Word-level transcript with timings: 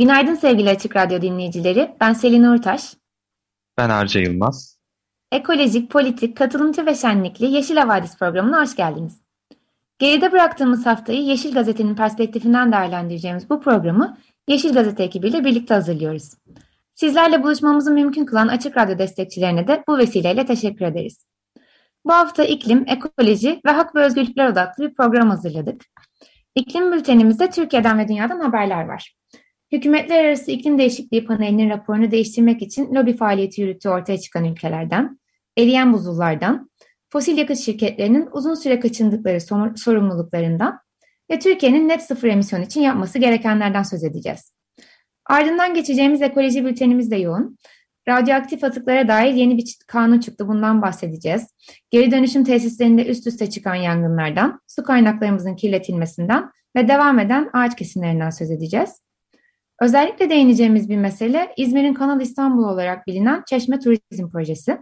Günaydın 0.00 0.34
sevgili 0.34 0.70
Açık 0.70 0.96
Radyo 0.96 1.22
dinleyicileri. 1.22 1.96
Ben 2.00 2.12
Selin 2.12 2.44
Uğurtaş. 2.44 2.94
Ben 3.78 3.90
Arca 3.90 4.20
Yılmaz. 4.20 4.78
Ekolojik, 5.32 5.90
politik, 5.90 6.36
katılımcı 6.36 6.86
ve 6.86 6.94
şenlikli 6.94 7.46
Yeşil 7.46 7.76
Havadis 7.76 8.16
programına 8.18 8.62
hoş 8.62 8.76
geldiniz. 8.76 9.20
Geride 9.98 10.32
bıraktığımız 10.32 10.86
haftayı 10.86 11.22
Yeşil 11.22 11.54
Gazete'nin 11.54 11.94
perspektifinden 11.94 12.72
değerlendireceğimiz 12.72 13.50
bu 13.50 13.60
programı 13.60 14.18
Yeşil 14.48 14.72
Gazete 14.72 15.02
ekibiyle 15.02 15.44
birlikte 15.44 15.74
hazırlıyoruz. 15.74 16.30
Sizlerle 16.94 17.42
buluşmamızı 17.42 17.90
mümkün 17.90 18.24
kılan 18.24 18.48
Açık 18.48 18.76
Radyo 18.76 18.98
destekçilerine 18.98 19.68
de 19.68 19.84
bu 19.88 19.98
vesileyle 19.98 20.46
teşekkür 20.46 20.84
ederiz. 20.84 21.24
Bu 22.04 22.12
hafta 22.12 22.44
iklim, 22.44 22.84
ekoloji 22.88 23.60
ve 23.66 23.70
hak 23.70 23.94
ve 23.94 24.04
özgürlükler 24.04 24.48
odaklı 24.48 24.88
bir 24.88 24.94
program 24.94 25.30
hazırladık. 25.30 25.84
İklim 26.54 26.92
bültenimizde 26.92 27.50
Türkiye'den 27.50 27.98
ve 27.98 28.08
dünyadan 28.08 28.40
haberler 28.40 28.84
var. 28.84 29.19
Hükümetler 29.72 30.24
Arası 30.24 30.50
İklim 30.50 30.78
Değişikliği 30.78 31.24
Paneli'nin 31.24 31.70
raporunu 31.70 32.10
değiştirmek 32.10 32.62
için 32.62 32.94
lobi 32.94 33.16
faaliyeti 33.16 33.60
yürüttüğü 33.60 33.88
ortaya 33.88 34.18
çıkan 34.18 34.44
ülkelerden, 34.44 35.18
eriyen 35.58 35.92
buzullardan, 35.92 36.70
fosil 37.10 37.38
yakıt 37.38 37.58
şirketlerinin 37.58 38.28
uzun 38.32 38.54
süre 38.54 38.80
kaçındıkları 38.80 39.40
sorumluluklarından 39.76 40.78
ve 41.30 41.38
Türkiye'nin 41.38 41.88
net 41.88 42.02
sıfır 42.02 42.28
emisyon 42.28 42.62
için 42.62 42.80
yapması 42.80 43.18
gerekenlerden 43.18 43.82
söz 43.82 44.04
edeceğiz. 44.04 44.52
Ardından 45.26 45.74
geçeceğimiz 45.74 46.22
ekoloji 46.22 46.64
bültenimiz 46.64 47.10
de 47.10 47.16
yoğun. 47.16 47.58
Radyoaktif 48.08 48.64
atıklara 48.64 49.08
dair 49.08 49.34
yeni 49.34 49.58
bir 49.58 49.76
kanun 49.86 50.20
çıktı. 50.20 50.48
Bundan 50.48 50.82
bahsedeceğiz. 50.82 51.46
Geri 51.90 52.10
dönüşüm 52.10 52.44
tesislerinde 52.44 53.06
üst 53.06 53.26
üste 53.26 53.50
çıkan 53.50 53.74
yangınlardan, 53.74 54.60
su 54.66 54.82
kaynaklarımızın 54.82 55.56
kirletilmesinden 55.56 56.50
ve 56.76 56.88
devam 56.88 57.18
eden 57.18 57.50
ağaç 57.52 57.76
kesimlerinden 57.76 58.30
söz 58.30 58.50
edeceğiz. 58.50 59.09
Özellikle 59.80 60.30
değineceğimiz 60.30 60.88
bir 60.88 60.96
mesele 60.96 61.54
İzmir'in 61.56 61.94
Kanal 61.94 62.20
İstanbul 62.20 62.64
olarak 62.64 63.06
bilinen 63.06 63.42
Çeşme 63.46 63.78
Turizm 63.78 64.30
Projesi. 64.30 64.78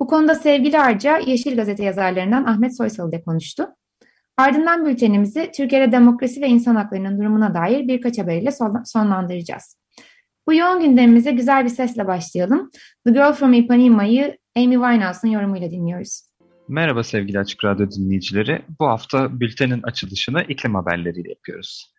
Bu 0.00 0.06
konuda 0.06 0.34
sevgili 0.34 0.78
Arca 0.78 1.18
Yeşil 1.18 1.56
Gazete 1.56 1.84
yazarlarından 1.84 2.44
Ahmet 2.44 2.76
Soysal 2.76 3.08
ile 3.08 3.22
konuştu. 3.22 3.66
Ardından 4.36 4.86
bültenimizi 4.86 5.50
Türkiye'de 5.56 5.92
demokrasi 5.92 6.40
ve 6.40 6.48
insan 6.48 6.76
haklarının 6.76 7.20
durumuna 7.20 7.54
dair 7.54 7.88
birkaç 7.88 8.18
haberiyle 8.18 8.50
sonlandıracağız. 8.84 9.76
Bu 10.46 10.54
yoğun 10.54 10.80
gündemimize 10.80 11.30
güzel 11.30 11.64
bir 11.64 11.70
sesle 11.70 12.06
başlayalım. 12.06 12.70
The 13.06 13.12
Girl 13.12 13.32
from 13.32 13.52
Ipanema'yı 13.52 14.38
Amy 14.56 14.74
Winehouse'un 14.74 15.32
yorumuyla 15.32 15.70
dinliyoruz. 15.70 16.22
Merhaba 16.68 17.02
sevgili 17.02 17.38
Açık 17.38 17.64
Radyo 17.64 17.90
dinleyicileri. 17.90 18.62
Bu 18.80 18.86
hafta 18.86 19.40
bültenin 19.40 19.82
açılışını 19.82 20.42
iklim 20.42 20.74
haberleriyle 20.74 21.28
yapıyoruz. 21.28 21.94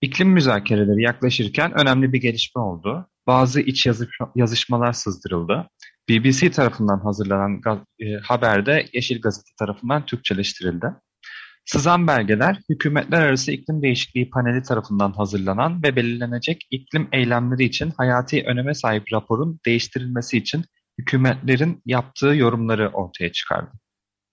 İklim 0.00 0.28
müzakereleri 0.28 1.02
yaklaşırken 1.02 1.80
önemli 1.80 2.12
bir 2.12 2.20
gelişme 2.20 2.62
oldu. 2.62 3.08
Bazı 3.26 3.60
iç 3.60 3.88
yazışmalar 4.34 4.92
sızdırıldı. 4.92 5.68
BBC 6.08 6.50
tarafından 6.50 6.98
hazırlanan 6.98 7.84
e, 8.00 8.14
haberde 8.22 8.86
Yeşil 8.92 9.20
Gazete 9.20 9.50
tarafından 9.58 10.06
Türkçeleştirildi. 10.06 10.86
Sızan 11.64 12.06
belgeler, 12.06 12.58
hükümetler 12.70 13.20
arası 13.22 13.52
iklim 13.52 13.82
değişikliği 13.82 14.30
paneli 14.30 14.62
tarafından 14.62 15.12
hazırlanan 15.12 15.82
ve 15.82 15.96
belirlenecek 15.96 16.66
iklim 16.70 17.08
eylemleri 17.12 17.64
için 17.64 17.92
hayati 17.96 18.44
öneme 18.46 18.74
sahip 18.74 19.12
raporun 19.12 19.60
değiştirilmesi 19.66 20.38
için 20.38 20.64
hükümetlerin 20.98 21.82
yaptığı 21.86 22.26
yorumları 22.34 22.88
ortaya 22.88 23.32
çıkardı. 23.32 23.72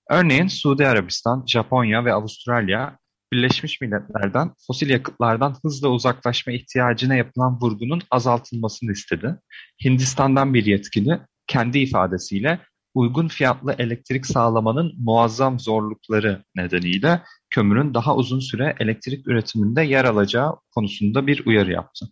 Örneğin 0.10 0.48
Suudi 0.48 0.88
Arabistan, 0.88 1.44
Japonya 1.48 2.06
ve 2.06 2.14
Avustralya 2.14 2.98
Birleşmiş 3.36 3.82
Milletler'den 3.82 4.52
fosil 4.68 4.90
yakıtlardan 4.90 5.56
hızla 5.64 5.90
uzaklaşma 5.90 6.54
ihtiyacına 6.54 7.16
yapılan 7.16 7.60
vurgunun 7.62 8.02
azaltılmasını 8.12 8.92
istedi. 8.92 9.36
Hindistan'dan 9.86 10.54
bir 10.54 10.66
yetkili 10.66 11.20
kendi 11.48 11.80
ifadesiyle 11.80 12.60
uygun 12.94 13.28
fiyatlı 13.28 13.76
elektrik 13.78 14.26
sağlamanın 14.26 14.94
muazzam 14.98 15.60
zorlukları 15.60 16.44
nedeniyle 16.56 17.22
kömürün 17.50 17.94
daha 17.94 18.16
uzun 18.16 18.40
süre 18.40 18.76
elektrik 18.80 19.28
üretiminde 19.28 19.82
yer 19.82 20.06
alacağı 20.06 20.56
konusunda 20.72 21.28
bir 21.28 21.46
uyarı 21.46 21.72
yaptı. 21.72 22.06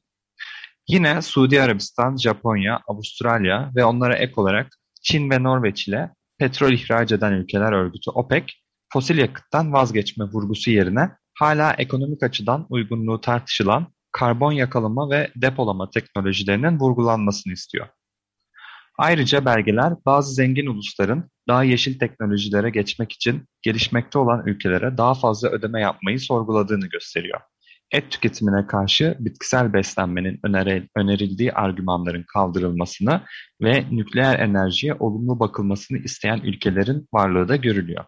Yine 0.87 1.21
Suudi 1.21 1.61
Arabistan, 1.61 2.17
Japonya, 2.17 2.79
Avustralya 2.87 3.71
ve 3.75 3.85
onlara 3.85 4.15
ek 4.15 4.33
olarak 4.35 4.67
Çin 5.01 5.29
ve 5.29 5.43
Norveç 5.43 5.87
ile 5.87 6.09
petrol 6.37 6.71
ihraç 6.71 7.11
eden 7.11 7.31
ülkeler 7.31 7.71
örgütü 7.71 8.11
OPEC, 8.11 8.43
fosil 8.93 9.17
yakıttan 9.17 9.73
vazgeçme 9.73 10.25
vurgusu 10.25 10.71
yerine 10.71 11.09
hala 11.39 11.73
ekonomik 11.73 12.23
açıdan 12.23 12.65
uygunluğu 12.69 13.21
tartışılan 13.21 13.87
karbon 14.11 14.51
yakalama 14.51 15.09
ve 15.09 15.31
depolama 15.35 15.89
teknolojilerinin 15.89 16.79
vurgulanmasını 16.79 17.53
istiyor. 17.53 17.87
Ayrıca 18.97 19.45
belgeler 19.45 19.93
bazı 20.05 20.33
zengin 20.33 20.67
ulusların 20.67 21.29
daha 21.47 21.63
yeşil 21.63 21.99
teknolojilere 21.99 22.69
geçmek 22.69 23.11
için 23.11 23.45
gelişmekte 23.61 24.19
olan 24.19 24.47
ülkelere 24.47 24.97
daha 24.97 25.13
fazla 25.13 25.49
ödeme 25.49 25.81
yapmayı 25.81 26.19
sorguladığını 26.19 26.87
gösteriyor. 26.87 27.39
Et 27.91 28.11
tüketimine 28.11 28.67
karşı 28.67 29.17
bitkisel 29.19 29.73
beslenmenin 29.73 30.39
önerildiği 30.95 31.53
argümanların 31.53 32.25
kaldırılmasını 32.33 33.21
ve 33.61 33.85
nükleer 33.91 34.39
enerjiye 34.39 34.93
olumlu 34.93 35.39
bakılmasını 35.39 35.97
isteyen 35.97 36.39
ülkelerin 36.43 37.07
varlığı 37.13 37.47
da 37.47 37.55
görülüyor. 37.55 38.05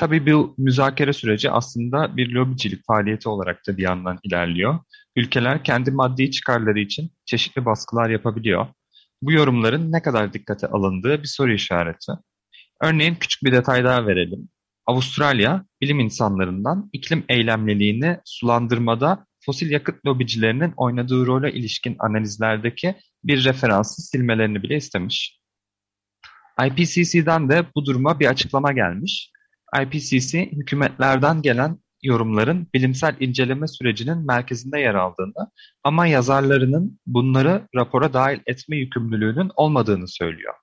Tabii 0.00 0.26
bu 0.26 0.54
müzakere 0.58 1.12
süreci 1.12 1.50
aslında 1.50 2.16
bir 2.16 2.32
lobicilik 2.32 2.86
faaliyeti 2.86 3.28
olarak 3.28 3.66
da 3.68 3.76
bir 3.76 3.82
yandan 3.82 4.18
ilerliyor. 4.22 4.78
Ülkeler 5.16 5.64
kendi 5.64 5.90
maddi 5.90 6.30
çıkarları 6.30 6.80
için 6.80 7.10
çeşitli 7.24 7.64
baskılar 7.64 8.10
yapabiliyor. 8.10 8.66
Bu 9.22 9.32
yorumların 9.32 9.92
ne 9.92 10.02
kadar 10.02 10.32
dikkate 10.32 10.66
alındığı 10.66 11.22
bir 11.22 11.28
soru 11.28 11.52
işareti. 11.52 12.12
Örneğin 12.82 13.14
küçük 13.14 13.44
bir 13.44 13.52
detay 13.52 13.84
daha 13.84 14.06
verelim. 14.06 14.48
Avustralya, 14.86 15.64
bilim 15.80 16.00
insanlarından 16.00 16.90
iklim 16.92 17.24
eylemliliğini 17.28 18.18
sulandırmada 18.24 19.26
fosil 19.46 19.70
yakıt 19.70 20.06
lobicilerinin 20.06 20.72
oynadığı 20.76 21.26
role 21.26 21.52
ilişkin 21.52 21.96
analizlerdeki 21.98 22.94
bir 23.24 23.44
referansı 23.44 24.02
silmelerini 24.02 24.62
bile 24.62 24.76
istemiş. 24.76 25.40
IPCC'den 26.66 27.48
de 27.48 27.64
bu 27.74 27.84
duruma 27.84 28.20
bir 28.20 28.26
açıklama 28.26 28.72
gelmiş. 28.72 29.30
IPCC, 29.82 30.50
hükümetlerden 30.52 31.42
gelen 31.42 31.78
yorumların 32.02 32.66
bilimsel 32.74 33.16
inceleme 33.20 33.66
sürecinin 33.66 34.26
merkezinde 34.26 34.80
yer 34.80 34.94
aldığını 34.94 35.50
ama 35.84 36.06
yazarlarının 36.06 37.00
bunları 37.06 37.68
rapora 37.74 38.12
dahil 38.12 38.40
etme 38.46 38.76
yükümlülüğünün 38.76 39.50
olmadığını 39.56 40.08
söylüyor. 40.08 40.54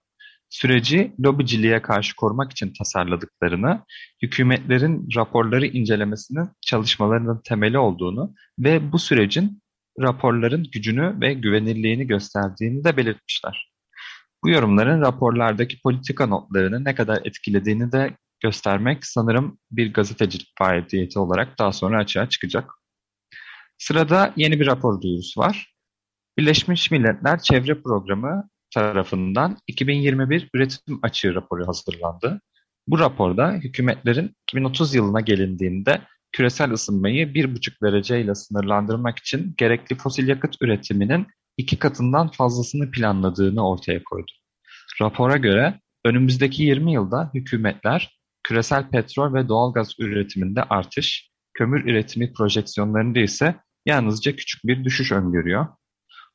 Süreci 0.49 1.11
lobiciliğe 1.25 1.81
karşı 1.81 2.15
korumak 2.15 2.51
için 2.51 2.73
tasarladıklarını, 2.77 3.81
hükümetlerin 4.21 5.07
raporları 5.15 5.65
incelemesinin 5.65 6.49
çalışmalarının 6.61 7.41
temeli 7.43 7.77
olduğunu 7.77 8.33
ve 8.59 8.91
bu 8.91 8.99
sürecin 8.99 9.61
raporların 10.01 10.63
gücünü 10.71 11.21
ve 11.21 11.33
güvenirliğini 11.33 12.07
gösterdiğini 12.07 12.83
de 12.83 12.97
belirtmişler. 12.97 13.71
Bu 14.43 14.49
yorumların 14.49 15.01
raporlardaki 15.01 15.81
politika 15.81 16.25
notlarını 16.27 16.83
ne 16.83 16.95
kadar 16.95 17.21
etkilediğini 17.25 17.91
de 17.91 18.17
göstermek 18.39 19.05
sanırım 19.05 19.59
bir 19.71 19.93
gazetecilik 19.93 20.53
faaliyeti 20.57 21.19
olarak 21.19 21.59
daha 21.59 21.71
sonra 21.71 21.99
açığa 21.99 22.29
çıkacak. 22.29 22.71
Sırada 23.77 24.33
yeni 24.35 24.59
bir 24.59 24.67
rapor 24.67 25.01
duyurusu 25.01 25.41
var. 25.41 25.73
Birleşmiş 26.37 26.91
Milletler 26.91 27.39
Çevre 27.39 27.81
Programı 27.81 28.49
tarafından 28.73 29.57
2021 29.67 30.49
üretim 30.53 30.99
açığı 31.01 31.35
raporu 31.35 31.67
hazırlandı. 31.67 32.41
Bu 32.87 32.99
raporda 32.99 33.51
hükümetlerin 33.51 34.35
2030 34.43 34.95
yılına 34.95 35.21
gelindiğinde 35.21 36.01
küresel 36.31 36.71
ısınmayı 36.71 37.27
1,5 37.27 37.81
dereceyle 37.83 38.35
sınırlandırmak 38.35 39.19
için 39.19 39.53
gerekli 39.57 39.95
fosil 39.95 40.27
yakıt 40.27 40.55
üretiminin 40.61 41.27
iki 41.57 41.79
katından 41.79 42.31
fazlasını 42.31 42.91
planladığını 42.91 43.69
ortaya 43.69 44.03
koydu. 44.03 44.31
Rapora 45.01 45.37
göre 45.37 45.79
önümüzdeki 46.05 46.63
20 46.63 46.93
yılda 46.93 47.31
hükümetler 47.33 48.16
küresel 48.47 48.89
petrol 48.89 49.33
ve 49.33 49.47
doğalgaz 49.47 49.93
üretiminde 49.99 50.63
artış, 50.63 51.31
kömür 51.53 51.85
üretimi 51.85 52.33
projeksiyonlarında 52.33 53.19
ise 53.19 53.55
yalnızca 53.85 54.35
küçük 54.35 54.63
bir 54.63 54.83
düşüş 54.83 55.11
öngörüyor. 55.11 55.67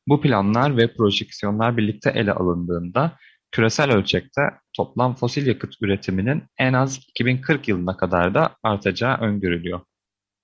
Bu 0.07 0.21
planlar 0.21 0.77
ve 0.77 0.93
projeksiyonlar 0.93 1.77
birlikte 1.77 2.09
ele 2.09 2.31
alındığında 2.31 3.17
küresel 3.51 3.91
ölçekte 3.91 4.41
toplam 4.75 5.15
fosil 5.15 5.47
yakıt 5.47 5.73
üretiminin 5.81 6.43
en 6.57 6.73
az 6.73 6.97
2040 6.97 7.67
yılına 7.67 7.97
kadar 7.97 8.33
da 8.33 8.55
artacağı 8.63 9.17
öngörülüyor. 9.17 9.81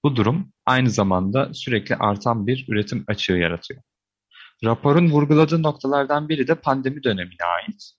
Bu 0.04 0.15
durum 0.15 0.54
aynı 0.65 0.89
zamanda 0.89 1.54
sürekli 1.54 1.95
artan 1.95 2.48
bir 2.48 2.65
üretim 2.69 3.04
açığı 3.07 3.33
yaratıyor. 3.33 3.81
Raporun 4.63 5.10
vurguladığı 5.10 5.63
noktalardan 5.63 6.30
biri 6.30 6.48
de 6.48 6.56
pandemi 6.56 7.04
dönemine 7.04 7.44
ait. 7.57 7.94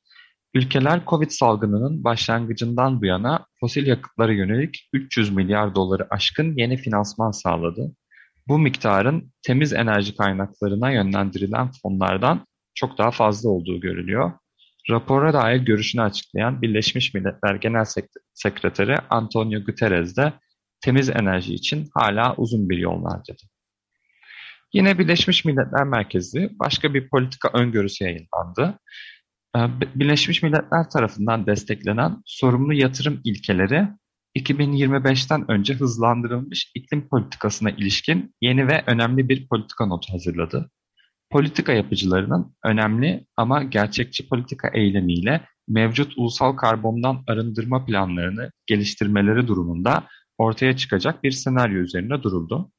Ülkeler 0.55 1.01
Covid 1.07 1.31
salgınının 1.31 2.05
başlangıcından 2.05 3.01
bu 3.01 3.07
yana 3.07 3.47
fosil 3.61 3.87
yakıtlara 3.87 4.33
yönelik 4.33 4.89
300 4.93 5.31
milyar 5.31 5.75
doları 5.75 6.07
aşkın 6.11 6.57
yeni 6.57 6.77
finansman 6.77 7.31
sağladı. 7.31 7.93
Bu 8.49 8.59
miktarın 8.59 9.33
temiz 9.43 9.73
enerji 9.73 10.17
kaynaklarına 10.17 10.91
yönlendirilen 10.91 11.71
fonlardan 11.83 12.47
çok 12.75 12.99
daha 12.99 13.11
fazla 13.11 13.49
olduğu 13.51 13.81
görülüyor. 13.81 14.33
Rapora 14.91 15.33
dair 15.33 15.61
görüşünü 15.61 16.03
açıklayan 16.03 16.63
Birleşmiş 16.63 17.15
Milletler 17.15 17.55
Genel 17.55 17.85
Sekreteri 18.35 18.97
Antonio 19.11 19.65
Guterres 19.65 20.17
de 20.17 20.33
temiz 20.81 21.11
enerji 21.11 21.55
için 21.55 21.89
hala 21.95 22.35
uzun 22.37 22.69
bir 22.69 22.79
yol 22.79 23.03
var 23.03 23.21
dedi. 23.29 23.43
Yine 24.73 24.99
Birleşmiş 24.99 25.45
Milletler 25.45 25.85
Merkezi 25.85 26.51
başka 26.53 26.95
bir 26.95 27.09
politika 27.09 27.49
öngörüsü 27.59 28.05
yayınlandı. 28.05 28.79
Ee, 29.57 29.61
Birleşmiş 29.95 30.43
Milletler 30.43 30.91
tarafından 30.91 31.47
desteklenen 31.47 32.23
sorumlu 32.27 32.75
yatırım 32.75 33.21
ilkeleri 33.25 33.89
2025'ten 34.39 35.51
önce 35.51 35.75
hızlandırılmış 35.75 36.73
iklim 36.75 37.09
politikasına 37.09 37.71
ilişkin 37.71 38.35
yeni 38.41 38.69
ve 38.69 38.85
önemli 38.87 39.29
bir 39.29 39.49
politika 39.49 39.87
notu 39.87 40.13
hazırladı. 40.13 40.71
Politika 41.31 41.73
yapıcılarının 41.73 42.57
önemli 42.65 43.27
ama 43.37 43.63
gerçekçi 43.63 44.29
politika 44.29 44.69
eylemiyle 44.69 45.47
mevcut 45.69 46.19
ulusal 46.19 46.57
karbondan 46.57 47.25
arındırma 47.27 47.85
planlarını 47.85 48.51
geliştirmeleri 48.67 49.49
durumunda 49.49 50.09
ortaya 50.39 50.77
çıkacak 50.77 51.25
bir 51.25 51.31
senaryo 51.31 51.81
üzerine 51.81 52.23
duruldu. 52.23 52.73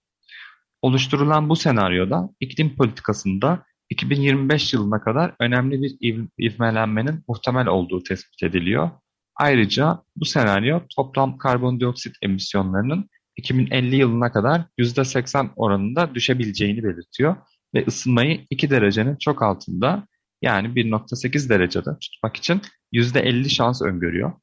Oluşturulan 0.81 1.49
bu 1.49 1.55
senaryoda 1.55 2.29
iklim 2.39 2.75
politikasında 2.75 3.63
2025 3.91 4.73
yılına 4.73 5.01
kadar 5.01 5.35
önemli 5.39 5.81
bir 5.81 5.97
iv 6.01 6.25
ivmelenmenin 6.39 7.23
muhtemel 7.27 7.67
olduğu 7.67 8.03
tespit 8.03 8.43
ediliyor. 8.43 8.89
Ayrıca 9.35 10.03
bu 10.15 10.25
senaryo 10.25 10.81
toplam 10.95 11.37
karbondioksit 11.37 12.15
emisyonlarının 12.21 13.09
2050 13.35 13.95
yılına 13.95 14.31
kadar 14.31 14.61
%80 14.77 15.49
oranında 15.55 16.15
düşebileceğini 16.15 16.83
belirtiyor 16.83 17.35
ve 17.75 17.85
ısınmayı 17.87 18.45
2 18.49 18.69
derecenin 18.69 19.15
çok 19.15 19.41
altında 19.41 20.07
yani 20.41 20.67
1.8 20.67 21.49
derecede 21.49 21.89
tutmak 22.01 22.37
için 22.37 22.61
%50 22.93 23.49
şans 23.49 23.81
öngörüyor. 23.81 24.33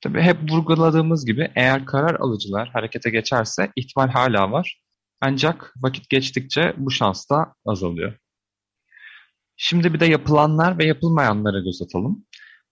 Tabii 0.00 0.20
hep 0.20 0.50
vurguladığımız 0.50 1.26
gibi 1.26 1.50
eğer 1.54 1.86
karar 1.86 2.14
alıcılar 2.20 2.68
harekete 2.68 3.10
geçerse 3.10 3.72
ihtimal 3.76 4.08
hala 4.08 4.52
var. 4.52 4.82
Ancak 5.20 5.74
vakit 5.76 6.08
geçtikçe 6.08 6.74
bu 6.76 6.90
şans 6.90 7.30
da 7.30 7.54
azalıyor. 7.66 8.18
Şimdi 9.62 9.94
bir 9.94 10.00
de 10.00 10.06
yapılanlar 10.06 10.78
ve 10.78 10.84
yapılmayanlara 10.86 11.58
göz 11.58 11.82
atalım. 11.82 12.24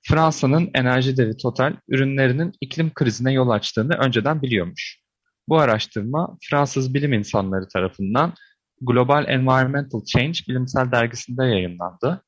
Fransa'nın 0.02 0.70
enerji 0.74 1.16
devi 1.16 1.36
Total 1.36 1.76
ürünlerinin 1.88 2.52
iklim 2.60 2.94
krizine 2.94 3.32
yol 3.32 3.48
açtığını 3.50 3.94
önceden 3.94 4.42
biliyormuş. 4.42 5.00
Bu 5.48 5.58
araştırma 5.58 6.38
Fransız 6.50 6.94
bilim 6.94 7.12
insanları 7.12 7.68
tarafından 7.68 8.34
Global 8.80 9.28
Environmental 9.28 10.04
Change 10.04 10.38
bilimsel 10.48 10.92
dergisinde 10.92 11.44
yayınlandı. 11.44 12.22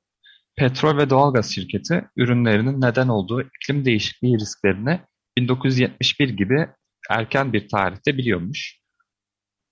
Petrol 0.57 0.97
ve 0.97 1.11
doğalgaz 1.11 1.55
şirketi 1.55 2.05
ürünlerinin 2.17 2.81
neden 2.81 3.09
olduğu 3.09 3.43
iklim 3.43 3.85
değişikliği 3.85 4.39
risklerini 4.39 5.01
1971 5.39 6.29
gibi 6.29 6.69
erken 7.11 7.53
bir 7.53 7.69
tarihte 7.69 8.17
biliyormuş. 8.17 8.80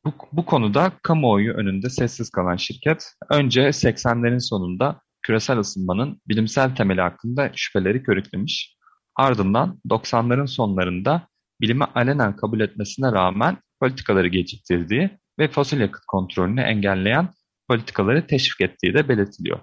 Bu, 0.08 0.14
bu 0.32 0.44
konuda 0.46 0.92
kamuoyu 1.02 1.52
önünde 1.52 1.90
sessiz 1.90 2.30
kalan 2.30 2.56
şirket 2.56 3.14
önce 3.30 3.60
80'lerin 3.60 4.48
sonunda 4.48 5.00
küresel 5.22 5.58
ısınmanın 5.58 6.20
bilimsel 6.28 6.76
temeli 6.76 7.00
hakkında 7.00 7.50
şüpheleri 7.56 8.02
körüklemiş. 8.02 8.76
Ardından 9.16 9.80
90'ların 9.88 10.46
sonlarında 10.46 11.28
bilimi 11.60 11.84
alenen 11.84 12.36
kabul 12.36 12.60
etmesine 12.60 13.12
rağmen 13.12 13.58
politikaları 13.80 14.28
geciktirdiği 14.28 15.18
ve 15.38 15.48
fosil 15.48 15.80
yakıt 15.80 16.04
kontrolünü 16.06 16.60
engelleyen 16.60 17.28
politikaları 17.68 18.26
teşvik 18.26 18.60
ettiği 18.70 18.94
de 18.94 19.08
belirtiliyor. 19.08 19.60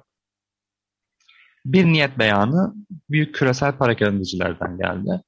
Bir 1.65 1.86
niyet 1.86 2.19
beyanı 2.19 2.74
büyük 3.09 3.36
küresel 3.36 3.77
parakendicilerden 3.77 4.77
geldi. 4.77 5.21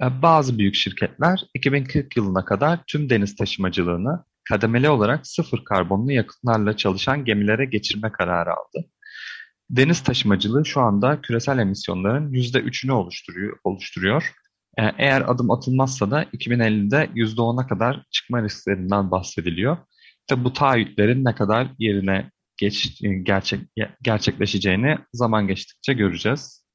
Bazı 0.00 0.58
büyük 0.58 0.74
şirketler 0.74 1.44
2040 1.54 2.16
yılına 2.16 2.44
kadar 2.44 2.80
tüm 2.86 3.10
deniz 3.10 3.36
taşımacılığını 3.36 4.24
kademeli 4.48 4.88
olarak 4.88 5.26
sıfır 5.26 5.64
karbonlu 5.64 6.12
yakıtlarla 6.12 6.76
çalışan 6.76 7.24
gemilere 7.24 7.64
geçirme 7.64 8.12
kararı 8.12 8.50
aldı. 8.50 8.88
Deniz 9.70 10.00
taşımacılığı 10.02 10.66
şu 10.66 10.80
anda 10.80 11.20
küresel 11.20 11.58
emisyonların 11.58 12.32
%3'ünü 12.32 12.92
oluşturuyor. 12.92 13.58
oluşturuyor. 13.64 14.32
Eğer 14.76 15.20
adım 15.30 15.50
atılmazsa 15.50 16.10
da 16.10 16.22
2050'de 16.24 17.10
%10'a 17.14 17.66
kadar 17.66 18.04
çıkma 18.10 18.42
risklerinden 18.42 19.10
bahsediliyor. 19.10 19.76
Tabi 20.26 20.44
bu 20.44 20.52
taahhütlerin 20.52 21.24
ne 21.24 21.34
kadar 21.34 21.68
yerine 21.78 22.30
geç, 22.56 23.02
gerçek, 23.22 23.60
gerçekleşeceğini 24.02 24.98
zaman 25.12 25.48
geçtikçe 25.48 25.92
göreceğiz. 25.92 26.66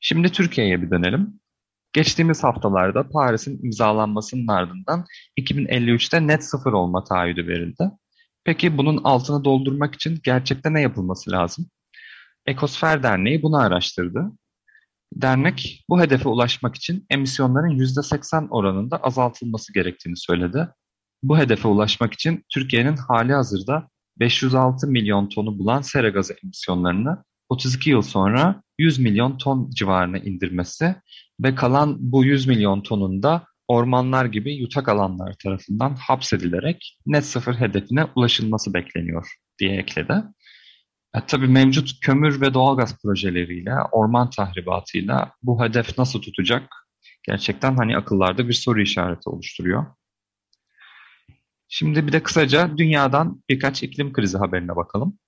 Şimdi 0.00 0.32
Türkiye'ye 0.32 0.82
bir 0.82 0.90
dönelim. 0.90 1.40
Geçtiğimiz 1.96 2.44
haftalarda 2.44 3.08
Paris'in 3.08 3.64
imzalanmasının 3.64 4.48
ardından 4.48 5.04
2053'te 5.40 6.26
net 6.26 6.44
sıfır 6.44 6.72
olma 6.72 7.04
taahhüdü 7.04 7.46
verildi. 7.48 7.90
Peki 8.44 8.78
bunun 8.78 9.00
altını 9.04 9.44
doldurmak 9.44 9.94
için 9.94 10.20
gerçekte 10.24 10.74
ne 10.74 10.80
yapılması 10.80 11.30
lazım? 11.30 11.66
Ekosfer 12.46 13.02
Derneği 13.02 13.42
bunu 13.42 13.56
araştırdı. 13.56 14.32
Dernek 15.14 15.84
bu 15.88 16.00
hedefe 16.00 16.28
ulaşmak 16.28 16.76
için 16.76 17.06
emisyonların 17.10 17.78
%80 17.78 18.48
oranında 18.48 18.96
azaltılması 18.96 19.72
gerektiğini 19.72 20.16
söyledi. 20.16 20.68
Bu 21.22 21.38
hedefe 21.38 21.68
ulaşmak 21.68 22.14
için 22.14 22.44
Türkiye'nin 22.52 22.96
hali 22.96 23.32
hazırda 23.32 23.88
506 24.20 24.86
milyon 24.86 25.28
tonu 25.28 25.58
bulan 25.58 25.82
sera 25.82 26.08
gazı 26.08 26.36
emisyonlarını 26.44 27.24
32 27.48 27.90
yıl 27.90 28.02
sonra 28.02 28.62
100 28.78 28.98
milyon 28.98 29.38
ton 29.38 29.70
civarına 29.70 30.18
indirmesi 30.18 30.96
ve 31.40 31.54
kalan 31.54 31.96
bu 31.98 32.24
100 32.24 32.46
milyon 32.46 32.80
tonun 32.80 33.22
da 33.22 33.46
ormanlar 33.68 34.24
gibi 34.24 34.54
yutak 34.54 34.88
alanlar 34.88 35.34
tarafından 35.42 35.94
hapsedilerek 35.94 36.98
net 37.06 37.26
sıfır 37.26 37.54
hedefine 37.54 38.04
ulaşılması 38.16 38.74
bekleniyor 38.74 39.34
diye 39.58 39.76
ekledi. 39.76 40.22
E, 41.14 41.18
tabii 41.26 41.48
mevcut 41.48 42.00
kömür 42.00 42.40
ve 42.40 42.54
doğalgaz 42.54 43.02
projeleriyle, 43.02 43.74
orman 43.92 44.30
tahribatıyla 44.30 45.32
bu 45.42 45.64
hedef 45.64 45.98
nasıl 45.98 46.22
tutacak? 46.22 46.68
Gerçekten 47.22 47.76
hani 47.76 47.96
akıllarda 47.96 48.48
bir 48.48 48.52
soru 48.52 48.82
işareti 48.82 49.30
oluşturuyor. 49.30 49.86
Şimdi 51.68 52.06
bir 52.06 52.12
de 52.12 52.22
kısaca 52.22 52.78
dünyadan 52.78 53.42
birkaç 53.48 53.82
iklim 53.82 54.12
krizi 54.12 54.38
haberine 54.38 54.76
bakalım. 54.76 55.18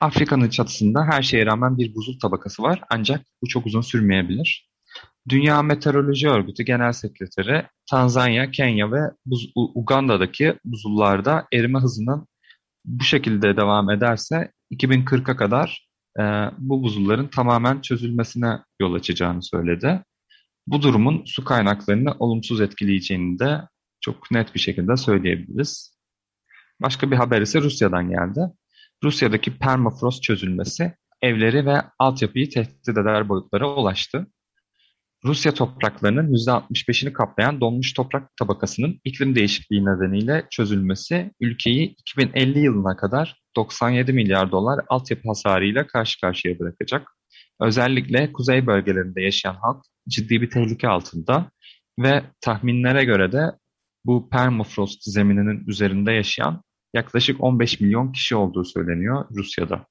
Afrika'nın 0.00 0.50
çatısında 0.50 1.04
her 1.04 1.22
şeye 1.22 1.46
rağmen 1.46 1.78
bir 1.78 1.94
buzul 1.94 2.18
tabakası 2.18 2.62
var 2.62 2.80
ancak 2.90 3.26
bu 3.42 3.46
çok 3.46 3.66
uzun 3.66 3.80
sürmeyebilir. 3.80 4.68
Dünya 5.28 5.62
Meteoroloji 5.62 6.28
Örgütü 6.28 6.62
Genel 6.62 6.92
Sekreteri 6.92 7.66
Tanzanya, 7.90 8.50
Kenya 8.50 8.92
ve 8.92 9.00
Buz 9.26 9.52
Uganda'daki 9.54 10.54
buzullarda 10.64 11.46
erime 11.52 11.78
hızının 11.78 12.26
bu 12.84 13.04
şekilde 13.04 13.56
devam 13.56 13.90
ederse 13.90 14.52
2040'a 14.72 15.36
kadar 15.36 15.88
e, 16.18 16.22
bu 16.58 16.82
buzulların 16.82 17.28
tamamen 17.28 17.80
çözülmesine 17.80 18.58
yol 18.80 18.94
açacağını 18.94 19.42
söyledi. 19.42 20.02
Bu 20.66 20.82
durumun 20.82 21.24
su 21.26 21.44
kaynaklarını 21.44 22.14
olumsuz 22.18 22.60
etkileyeceğini 22.60 23.38
de 23.38 23.60
çok 24.00 24.30
net 24.30 24.54
bir 24.54 24.60
şekilde 24.60 24.96
söyleyebiliriz. 24.96 25.98
Başka 26.82 27.10
bir 27.10 27.16
haber 27.16 27.40
ise 27.40 27.60
Rusya'dan 27.60 28.10
geldi. 28.10 28.40
Rusya'daki 29.04 29.58
permafrost 29.58 30.22
çözülmesi 30.22 30.94
evleri 31.22 31.66
ve 31.66 31.82
altyapıyı 31.98 32.50
tehdit 32.50 32.88
eder 32.88 33.28
boyutlara 33.28 33.74
ulaştı. 33.74 34.26
Rusya 35.24 35.54
topraklarının 35.54 36.32
%65'ini 36.34 37.12
kaplayan 37.12 37.60
donmuş 37.60 37.92
toprak 37.92 38.36
tabakasının 38.36 39.00
iklim 39.04 39.34
değişikliği 39.34 39.84
nedeniyle 39.84 40.46
çözülmesi 40.50 41.32
ülkeyi 41.40 41.86
2050 41.86 42.58
yılına 42.58 42.96
kadar 42.96 43.42
97 43.56 44.12
milyar 44.12 44.52
dolar 44.52 44.84
altyapı 44.88 45.28
hasarıyla 45.28 45.86
karşı 45.86 46.20
karşıya 46.20 46.58
bırakacak. 46.58 47.08
Özellikle 47.60 48.32
kuzey 48.32 48.66
bölgelerinde 48.66 49.22
yaşayan 49.22 49.54
halk 49.54 49.84
ciddi 50.08 50.42
bir 50.42 50.50
tehlike 50.50 50.88
altında 50.88 51.50
ve 51.98 52.22
tahminlere 52.40 53.04
göre 53.04 53.32
de 53.32 53.52
bu 54.04 54.28
permafrost 54.30 55.02
zemininin 55.02 55.64
üzerinde 55.66 56.12
yaşayan 56.12 56.62
yaklaşık 56.94 57.44
15 57.44 57.80
milyon 57.80 58.12
kişi 58.12 58.36
olduğu 58.36 58.64
söyleniyor 58.64 59.24
Rusya'da. 59.36 59.86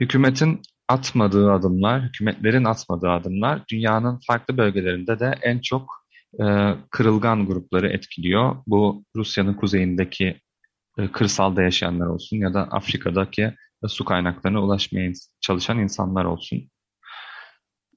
Hükümetin 0.00 0.62
atmadığı 0.88 1.52
adımlar, 1.52 2.02
hükümetlerin 2.02 2.64
atmadığı 2.64 3.10
adımlar 3.10 3.62
dünyanın 3.70 4.20
farklı 4.26 4.56
bölgelerinde 4.56 5.18
de 5.20 5.34
en 5.42 5.58
çok 5.58 6.04
e, 6.40 6.74
kırılgan 6.90 7.46
grupları 7.46 7.88
etkiliyor. 7.88 8.56
Bu 8.66 9.04
Rusya'nın 9.16 9.54
kuzeyindeki 9.54 10.40
e, 10.98 11.12
kırsalda 11.12 11.62
yaşayanlar 11.62 12.06
olsun 12.06 12.36
ya 12.36 12.54
da 12.54 12.62
Afrika'daki 12.62 13.42
e, 13.84 13.88
su 13.88 14.04
kaynaklarına 14.04 14.62
ulaşmaya 14.62 15.12
çalışan 15.40 15.78
insanlar 15.78 16.24
olsun. 16.24 16.70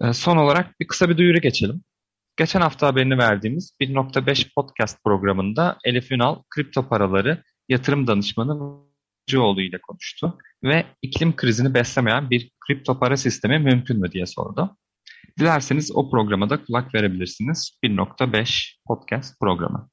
E, 0.02 0.14
son 0.14 0.38
olarak 0.38 0.80
bir 0.80 0.88
kısa 0.88 1.10
bir 1.10 1.18
duyuru 1.18 1.40
geçelim. 1.40 1.84
Geçen 2.38 2.62
hafta 2.62 2.88
haberini 2.88 3.18
verdiğimiz 3.18 3.76
1.5 3.82 4.54
podcast 4.56 5.04
programında 5.04 5.78
Elif 5.86 6.12
Ünal 6.12 6.44
kripto 6.50 6.90
paraları 6.90 7.44
yatırım 7.70 8.08
danışmanı 8.08 8.87
Cioğlu 9.28 9.62
ile 9.62 9.82
konuştu 9.82 10.38
ve 10.64 10.86
iklim 11.02 11.36
krizini 11.36 11.74
beslemeyen 11.74 12.30
bir 12.30 12.52
kripto 12.68 13.00
para 13.00 13.18
sistemi 13.18 13.60
mümkün 13.60 14.02
mü 14.02 14.12
diye 14.12 14.26
sordu. 14.26 14.78
Dilerseniz 15.40 15.92
o 15.96 16.10
programa 16.10 16.50
da 16.50 16.66
kulak 16.66 16.96
verebilirsiniz. 16.96 17.80
1.5 17.84 18.78
podcast 18.88 19.40
programı. 19.40 19.90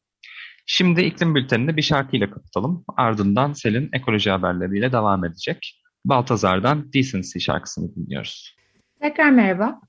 Şimdi 0.66 1.02
iklim 1.02 1.34
bültenini 1.34 1.76
bir 1.76 1.82
şarkıyla 1.82 2.30
kapatalım. 2.30 2.84
Ardından 2.96 3.52
Selin 3.52 3.88
ekoloji 3.92 4.30
haberleriyle 4.30 4.92
devam 4.92 5.24
edecek. 5.24 5.80
Baltazar'dan 6.04 6.92
Decency 6.92 7.38
şarkısını 7.38 7.94
dinliyoruz. 7.94 8.56
Tekrar 9.00 9.30
merhaba. 9.30 9.80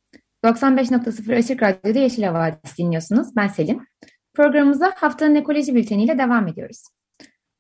95.0 0.46 1.38
Açık 1.38 1.64
Radyo'da 1.64 2.00
Yeşil 2.00 2.24
Havadis 2.24 2.78
dinliyorsunuz. 2.78 3.28
Ben 3.36 3.48
Selin. 3.48 3.88
Programımıza 4.34 4.94
haftanın 4.96 5.36
ekoloji 5.36 5.76
bülteniyle 5.76 6.18
devam 6.18 6.48
ediyoruz. 6.48 6.84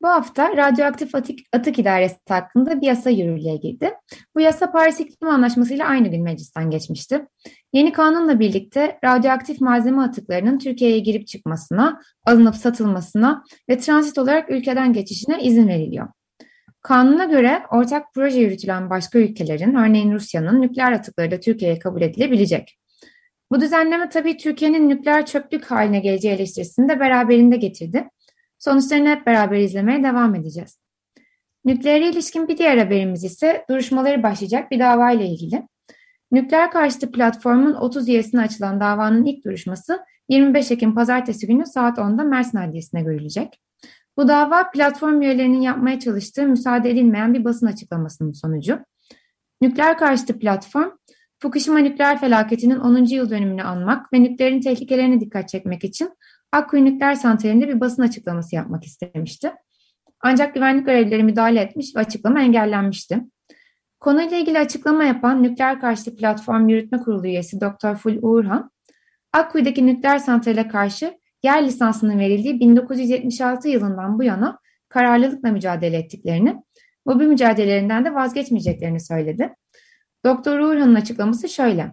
Bu 0.01 0.07
hafta 0.07 0.57
radyoaktif 0.57 1.15
atık, 1.15 1.39
atık 1.53 1.79
idaresi 1.79 2.15
hakkında 2.29 2.81
bir 2.81 2.87
yasa 2.87 3.09
yürürlüğe 3.09 3.55
girdi. 3.55 3.93
Bu 4.35 4.41
yasa 4.41 4.71
Paris 4.71 4.99
İklim 4.99 5.29
Anlaşması 5.29 5.73
ile 5.73 5.85
aynı 5.85 6.07
gün 6.07 6.23
meclisten 6.23 6.69
geçmişti. 6.69 7.25
Yeni 7.73 7.91
kanunla 7.91 8.39
birlikte 8.39 8.99
radyoaktif 9.03 9.61
malzeme 9.61 10.01
atıklarının 10.01 10.59
Türkiye'ye 10.59 10.99
girip 10.99 11.27
çıkmasına, 11.27 12.01
alınıp 12.25 12.55
satılmasına 12.55 13.43
ve 13.69 13.77
transit 13.77 14.17
olarak 14.17 14.51
ülkeden 14.51 14.93
geçişine 14.93 15.43
izin 15.43 15.67
veriliyor. 15.67 16.07
Kanuna 16.81 17.25
göre 17.25 17.61
ortak 17.71 18.13
proje 18.13 18.39
yürütülen 18.39 18.89
başka 18.89 19.19
ülkelerin, 19.19 19.75
örneğin 19.75 20.13
Rusya'nın 20.13 20.61
nükleer 20.61 20.91
atıkları 20.91 21.31
da 21.31 21.39
Türkiye'ye 21.39 21.79
kabul 21.79 22.01
edilebilecek. 22.01 22.77
Bu 23.51 23.61
düzenleme 23.61 24.09
tabii 24.09 24.37
Türkiye'nin 24.37 24.89
nükleer 24.89 25.25
çöplük 25.25 25.65
haline 25.65 25.99
geleceği 25.99 26.33
eleştirisini 26.33 26.89
de 26.89 26.99
beraberinde 26.99 27.57
getirdi. 27.57 28.09
Sonuçlarını 28.65 29.09
hep 29.09 29.25
beraber 29.25 29.57
izlemeye 29.57 30.03
devam 30.03 30.35
edeceğiz. 30.35 30.79
Nükleere 31.65 32.09
ilişkin 32.09 32.47
bir 32.47 32.57
diğer 32.57 32.77
haberimiz 32.77 33.23
ise 33.23 33.65
duruşmaları 33.69 34.23
başlayacak 34.23 34.71
bir 34.71 34.79
dava 34.79 35.11
ile 35.11 35.27
ilgili. 35.27 35.67
Nükleer 36.31 36.71
karşıtı 36.71 37.11
platformun 37.11 37.73
30 37.73 38.09
üyesine 38.09 38.41
açılan 38.41 38.79
davanın 38.79 39.25
ilk 39.25 39.45
duruşması 39.45 39.99
25 40.29 40.71
Ekim 40.71 40.95
pazartesi 40.95 41.47
günü 41.47 41.65
saat 41.65 41.97
10'da 41.97 42.23
Mersin 42.23 42.57
Adliyesi'ne 42.57 43.01
görülecek. 43.01 43.61
Bu 44.17 44.27
dava 44.27 44.71
platform 44.71 45.21
üyelerinin 45.21 45.61
yapmaya 45.61 45.99
çalıştığı 45.99 46.47
müsaade 46.47 46.89
edilmeyen 46.89 47.33
bir 47.33 47.43
basın 47.43 47.67
açıklamasının 47.67 48.31
sonucu. 48.31 48.79
Nükleer 49.61 49.97
karşıtı 49.97 50.39
platform, 50.39 50.89
Fukushima 51.39 51.79
nükleer 51.79 52.19
felaketinin 52.19 52.79
10. 52.79 53.05
yıl 53.05 53.29
dönümünü 53.29 53.63
anmak 53.63 54.13
ve 54.13 54.23
nükleerin 54.23 54.61
tehlikelerine 54.61 55.19
dikkat 55.19 55.49
çekmek 55.49 55.83
için 55.83 56.09
Akkuyu 56.55 56.85
Nükleer 56.85 57.15
Santrali'nde 57.15 57.67
bir 57.67 57.79
basın 57.79 58.03
açıklaması 58.03 58.55
yapmak 58.55 58.83
istemişti. 58.83 59.51
Ancak 60.21 60.53
güvenlik 60.53 60.85
görevlileri 60.85 61.23
müdahale 61.23 61.61
etmiş 61.61 61.95
ve 61.95 61.99
açıklama 61.99 62.41
engellenmişti. 62.41 63.21
Konuyla 63.99 64.37
ilgili 64.37 64.59
açıklama 64.59 65.03
yapan 65.03 65.43
Nükleer 65.43 65.81
Karşıtı 65.81 66.15
Platform 66.15 66.67
Yürütme 66.67 66.97
Kurulu 66.97 67.27
üyesi 67.27 67.61
Dr. 67.61 67.95
Ful 67.95 68.17
Uğurhan, 68.21 68.71
Akkuyu'daki 69.33 69.85
nükleer 69.85 70.17
santrale 70.17 70.67
karşı 70.67 71.17
yer 71.43 71.65
lisansının 71.65 72.19
verildiği 72.19 72.59
1976 72.59 73.69
yılından 73.69 74.19
bu 74.19 74.23
yana 74.23 74.59
kararlılıkla 74.89 75.51
mücadele 75.51 75.97
ettiklerini, 75.97 76.55
bu 77.05 77.19
bir 77.19 77.25
mücadelelerinden 77.27 78.05
de 78.05 78.13
vazgeçmeyeceklerini 78.13 78.99
söyledi. 78.99 79.55
Doktor 80.25 80.59
Uğurhan'ın 80.59 80.95
açıklaması 80.95 81.49
şöyle. 81.49 81.91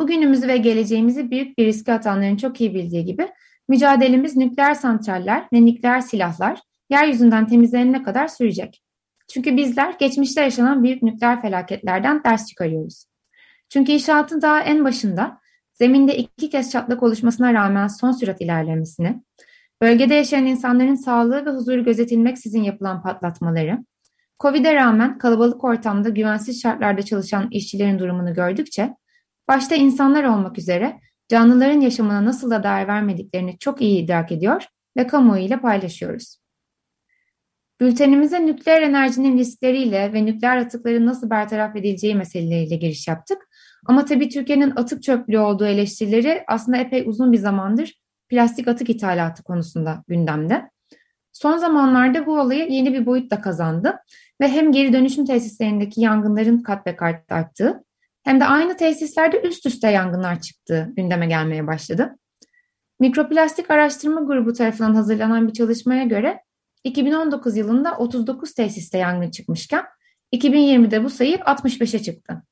Bugünümüzü 0.00 0.48
ve 0.48 0.56
geleceğimizi 0.56 1.30
büyük 1.30 1.58
bir 1.58 1.66
riske 1.66 1.92
atanların 1.92 2.36
çok 2.36 2.60
iyi 2.60 2.74
bildiği 2.74 3.04
gibi 3.04 3.28
mücadelemiz 3.68 4.36
nükleer 4.36 4.74
santraller 4.74 5.48
ve 5.52 5.66
nükleer 5.66 6.00
silahlar 6.00 6.60
yeryüzünden 6.90 7.46
temizlenene 7.46 8.02
kadar 8.02 8.28
sürecek. 8.28 8.82
Çünkü 9.28 9.56
bizler 9.56 9.94
geçmişte 9.98 10.40
yaşanan 10.40 10.84
büyük 10.84 11.02
nükleer 11.02 11.42
felaketlerden 11.42 12.24
ders 12.24 12.46
çıkarıyoruz. 12.46 13.04
Çünkü 13.68 13.92
inşaatın 13.92 14.42
daha 14.42 14.60
en 14.60 14.84
başında 14.84 15.38
zeminde 15.74 16.16
iki 16.16 16.50
kez 16.50 16.70
çatlak 16.70 17.02
oluşmasına 17.02 17.54
rağmen 17.54 17.86
son 17.86 18.12
sürat 18.12 18.40
ilerlemesini, 18.40 19.22
bölgede 19.82 20.14
yaşayan 20.14 20.46
insanların 20.46 20.94
sağlığı 20.94 21.46
ve 21.46 21.50
huzuru 21.50 21.84
gözetilmeksizin 21.84 22.62
yapılan 22.62 23.02
patlatmaları, 23.02 23.78
COVID'e 24.40 24.74
rağmen 24.74 25.18
kalabalık 25.18 25.64
ortamda 25.64 26.08
güvensiz 26.08 26.62
şartlarda 26.62 27.02
çalışan 27.02 27.48
işçilerin 27.50 27.98
durumunu 27.98 28.34
gördükçe, 28.34 28.94
başta 29.48 29.74
insanlar 29.74 30.24
olmak 30.24 30.58
üzere 30.58 31.00
canlıların 31.28 31.80
yaşamına 31.80 32.24
nasıl 32.24 32.50
da 32.50 32.62
değer 32.62 32.88
vermediklerini 32.88 33.58
çok 33.58 33.82
iyi 33.82 34.04
idrak 34.04 34.32
ediyor 34.32 34.64
ve 34.96 35.06
kamuoyu 35.06 35.42
ile 35.42 35.60
paylaşıyoruz. 35.60 36.38
Bültenimize 37.80 38.46
nükleer 38.46 38.82
enerjinin 38.82 39.38
riskleriyle 39.38 40.12
ve 40.12 40.24
nükleer 40.24 40.56
atıkların 40.56 41.06
nasıl 41.06 41.30
bertaraf 41.30 41.76
edileceği 41.76 42.14
meseleleriyle 42.14 42.76
giriş 42.76 43.08
yaptık. 43.08 43.48
Ama 43.86 44.04
tabii 44.04 44.28
Türkiye'nin 44.28 44.70
atık 44.76 45.02
çöplüğü 45.02 45.38
olduğu 45.38 45.66
eleştirileri 45.66 46.44
aslında 46.48 46.78
epey 46.78 47.04
uzun 47.06 47.32
bir 47.32 47.38
zamandır 47.38 47.94
plastik 48.28 48.68
atık 48.68 48.90
ithalatı 48.90 49.42
konusunda 49.42 50.04
gündemde. 50.08 50.70
Son 51.32 51.56
zamanlarda 51.56 52.26
bu 52.26 52.40
olayı 52.40 52.68
yeni 52.70 52.92
bir 52.92 53.06
boyut 53.06 53.30
da 53.30 53.40
kazandı 53.40 53.96
ve 54.40 54.48
hem 54.48 54.72
geri 54.72 54.92
dönüşüm 54.92 55.24
tesislerindeki 55.24 56.00
yangınların 56.00 56.58
kat 56.58 56.86
ve 56.86 56.96
kat 56.96 57.32
arttığı 57.32 57.84
hem 58.28 58.40
de 58.40 58.44
aynı 58.44 58.76
tesislerde 58.76 59.40
üst 59.40 59.66
üste 59.66 59.90
yangınlar 59.90 60.40
çıktığı 60.40 60.92
gündeme 60.96 61.26
gelmeye 61.26 61.66
başladı. 61.66 62.18
Mikroplastik 63.00 63.70
Araştırma 63.70 64.20
Grubu 64.20 64.52
tarafından 64.52 64.94
hazırlanan 64.94 65.48
bir 65.48 65.52
çalışmaya 65.52 66.04
göre 66.04 66.42
2019 66.84 67.56
yılında 67.56 67.96
39 67.96 68.54
tesiste 68.54 68.98
yangın 68.98 69.30
çıkmışken 69.30 69.84
2020'de 70.34 71.04
bu 71.04 71.10
sayı 71.10 71.36
65'e 71.36 72.02
çıktı. 72.02 72.42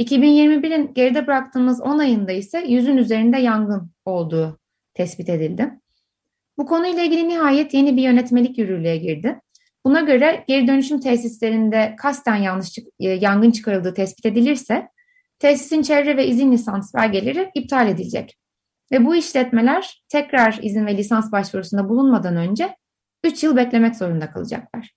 2021'in 0.00 0.94
geride 0.94 1.26
bıraktığımız 1.26 1.80
10 1.80 1.98
ayında 1.98 2.32
ise 2.32 2.64
yüzün 2.68 2.96
üzerinde 2.96 3.38
yangın 3.38 3.90
olduğu 4.04 4.58
tespit 4.94 5.28
edildi. 5.28 5.70
Bu 6.58 6.66
konuyla 6.66 7.02
ilgili 7.02 7.28
nihayet 7.28 7.74
yeni 7.74 7.96
bir 7.96 8.02
yönetmelik 8.02 8.58
yürürlüğe 8.58 8.96
girdi. 8.96 9.40
Buna 9.84 10.00
göre 10.00 10.44
geri 10.48 10.66
dönüşüm 10.66 11.00
tesislerinde 11.00 11.94
kasten 11.98 12.36
yanlış 12.36 12.78
e, 13.00 13.08
yangın 13.08 13.50
çıkarıldığı 13.50 13.94
tespit 13.94 14.26
edilirse 14.26 14.88
tesisin 15.38 15.82
çevre 15.82 16.16
ve 16.16 16.26
izin 16.26 16.52
lisans 16.52 16.94
belgeleri 16.94 17.50
iptal 17.54 17.88
edilecek. 17.88 18.38
Ve 18.92 19.04
bu 19.04 19.16
işletmeler 19.16 20.04
tekrar 20.08 20.58
izin 20.62 20.86
ve 20.86 20.96
lisans 20.96 21.32
başvurusunda 21.32 21.88
bulunmadan 21.88 22.36
önce 22.36 22.76
3 23.24 23.42
yıl 23.42 23.56
beklemek 23.56 23.96
zorunda 23.96 24.30
kalacaklar. 24.30 24.92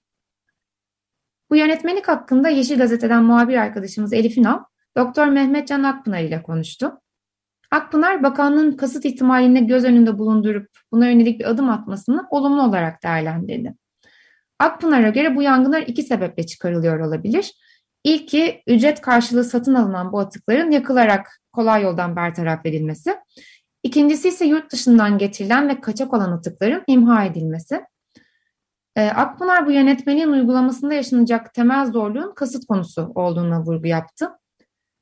Bu 1.50 1.56
yönetmelik 1.56 2.08
hakkında 2.08 2.50
Yeşil 2.50 2.78
Gazete'den 2.78 3.24
muhabir 3.24 3.56
arkadaşımız 3.56 4.14
Elif 4.14 4.38
Ünal, 4.38 4.60
Doktor 4.98 5.28
Mehmet 5.28 5.68
Can 5.68 5.84
Akpınar 5.84 6.20
ile 6.20 6.44
konuştu. 6.44 7.02
Akpınar, 7.72 8.24
bakanlığın 8.24 8.72
kasıt 8.78 9.06
ihtimalini 9.06 9.68
göz 9.68 9.84
önünde 9.84 10.18
bulundurup 10.18 10.68
buna 10.92 11.10
yönelik 11.10 11.40
bir 11.40 11.50
adım 11.50 11.70
atmasını 11.70 12.28
olumlu 12.30 12.64
olarak 12.64 13.04
değerlendirdi. 13.04 13.76
Akpınar'a 14.60 15.10
göre 15.10 15.36
bu 15.36 15.42
yangınlar 15.42 15.82
iki 15.82 16.04
sebeple 16.04 16.46
çıkarılıyor 16.46 17.00
olabilir. 17.00 17.54
İlki 18.04 18.64
ücret 18.68 19.02
karşılığı 19.02 19.44
satın 19.44 19.74
alınan 19.74 20.12
bu 20.12 20.20
atıkların 20.20 20.72
yakılarak 20.72 21.42
kolay 21.54 21.84
yoldan 21.84 22.16
bertaraf 22.16 22.66
edilmesi. 22.66 23.18
İkincisi 23.84 24.28
ise 24.28 24.46
yurt 24.46 24.72
dışından 24.72 25.18
getirilen 25.18 25.70
ve 25.70 25.82
kaçak 25.82 26.14
olan 26.14 26.32
atıkların 26.32 26.84
imha 26.88 27.26
edilmesi. 27.26 27.86
E, 28.96 29.08
Akpınar 29.10 29.68
bu 29.68 29.72
yönetmeliğin 29.72 30.28
uygulamasında 30.28 30.94
yaşanacak 30.94 31.54
temel 31.54 31.92
zorluğun 31.92 32.34
kasıt 32.36 32.66
konusu 32.66 33.12
olduğuna 33.16 33.62
vurgu 33.62 33.88
yaptı. 33.88 34.30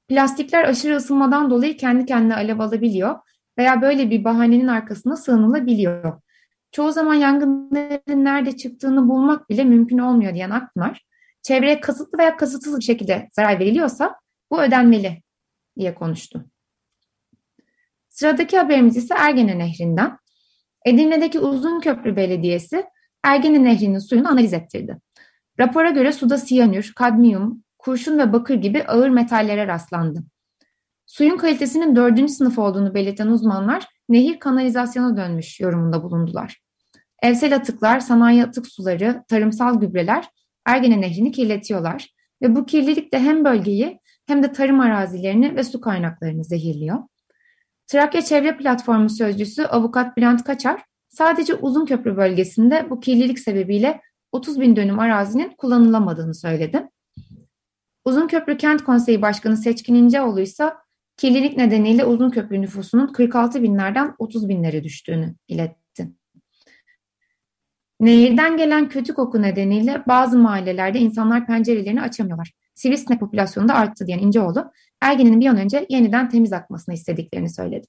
Plastikler 0.08 0.64
aşırı 0.64 0.96
ısınmadan 0.96 1.50
dolayı 1.50 1.78
kendi 1.78 2.06
kendine 2.06 2.36
alev 2.36 2.60
alabiliyor 2.60 3.20
veya 3.58 3.82
böyle 3.82 4.10
bir 4.10 4.24
bahanenin 4.24 4.68
arkasına 4.68 5.16
sığınılabiliyor. 5.16 6.22
Çoğu 6.72 6.92
zaman 6.92 7.14
yangınların 7.14 8.26
nerede 8.26 8.58
çıktığını 8.58 9.10
bulmak 9.10 9.50
bile 9.50 9.64
mümkün 9.64 9.98
olmuyor 9.98 10.34
diyen 10.34 10.50
Akpınar, 10.50 11.06
çevreye 11.42 11.80
kasıtlı 11.80 12.18
veya 12.18 12.38
kasıtsız 12.38 12.80
bir 12.80 12.84
şekilde 12.84 13.30
zarar 13.32 13.60
veriliyorsa 13.60 14.16
bu 14.52 14.62
ödenmeli 14.62 15.24
diye 15.80 15.96
konuştu. 15.96 16.46
Sıradaki 18.10 18.58
haberimiz 18.58 18.98
ise 18.98 19.16
Ergene 19.18 19.58
Nehri'nden. 19.58 20.18
Edirne'deki 20.86 21.40
Uzunköprü 21.40 22.16
Belediyesi 22.16 22.86
Ergene 23.24 23.64
Nehri'nin 23.64 24.00
suyunu 24.00 24.28
analiz 24.30 24.54
ettirdi. 24.54 24.98
Rapora 25.60 25.90
göre 25.90 26.12
suda 26.12 26.38
siyanür, 26.38 26.94
kadmiyum, 26.96 27.64
kurşun 27.78 28.20
ve 28.20 28.34
bakır 28.34 28.56
gibi 28.56 28.84
ağır 28.84 29.10
metallere 29.10 29.68
rastlandı. 29.68 30.24
Suyun 31.06 31.38
kalitesinin 31.38 31.96
dördüncü 31.96 32.34
sınıf 32.34 32.60
olduğunu 32.60 32.94
belirten 32.94 33.28
uzmanlar 33.28 33.88
nehir 34.10 34.40
kanalizasyona 34.40 35.18
dönmüş 35.18 35.60
yorumunda 35.60 36.04
bulundular. 36.04 36.62
Evsel 37.22 37.56
atıklar, 37.56 38.00
sanayi 38.00 38.44
atık 38.44 38.68
suları, 38.68 39.24
tarımsal 39.28 39.80
gübreler 39.80 40.26
Ergene 40.66 41.02
Nehri'ni 41.02 41.32
kirletiyorlar 41.32 42.10
ve 42.42 42.56
bu 42.56 42.66
kirlilik 42.66 43.14
de 43.14 43.20
hem 43.20 43.46
bölgeyi 43.46 44.00
hem 44.26 44.44
de 44.44 44.52
tarım 44.52 44.80
arazilerini 44.80 45.56
ve 45.56 45.64
su 45.64 45.82
kaynaklarını 45.82 46.44
zehirliyor. 46.44 46.98
Trakya 47.88 48.22
Çevre 48.22 48.58
Platformu 48.58 49.10
sözcüsü 49.10 49.64
avukat 49.64 50.18
Bülent 50.18 50.44
Kaçar, 50.44 50.82
sadece 51.08 51.56
Uzunköprü 51.56 52.18
bölgesinde 52.18 52.90
bu 52.90 53.00
kirlilik 53.00 53.40
sebebiyle 53.40 54.02
30 54.32 54.60
bin 54.60 54.76
dönüm 54.76 55.00
arazinin 55.00 55.50
kullanılamadığını 55.58 56.36
söyledi. 56.36 56.90
Uzunköprü 58.06 58.58
Kent 58.58 58.84
Konseyi 58.84 59.22
Başkanı 59.22 59.58
Seçkin 59.58 59.96
İnceoğlu 59.96 60.42
ise 60.42 60.74
kirlilik 61.18 61.58
nedeniyle 61.58 62.06
Uzunköprü 62.06 62.62
nüfusunun 62.62 63.08
46 63.08 63.64
binlerden 63.64 64.16
30 64.20 64.50
binlere 64.50 64.84
düştüğünü 64.84 65.36
iletti. 65.48 65.89
Nehirden 68.00 68.58
gelen 68.58 68.90
kötü 68.90 69.14
koku 69.14 69.42
nedeniyle 69.42 70.04
bazı 70.08 70.38
mahallelerde 70.38 71.00
insanlar 71.00 71.46
pencerelerini 71.46 72.02
açamıyorlar. 72.02 72.52
Sivrisinek 72.76 73.20
popülasyonu 73.20 73.68
da 73.68 73.76
arttı 73.76 74.08
diyen 74.08 74.20
İnceoğlu, 74.20 74.72
Ergen'in 75.02 75.40
bir 75.40 75.48
an 75.48 75.58
önce 75.58 75.86
yeniden 75.90 76.30
temiz 76.30 76.54
akmasını 76.54 76.96
istediklerini 76.96 77.50
söyledi. 77.50 77.88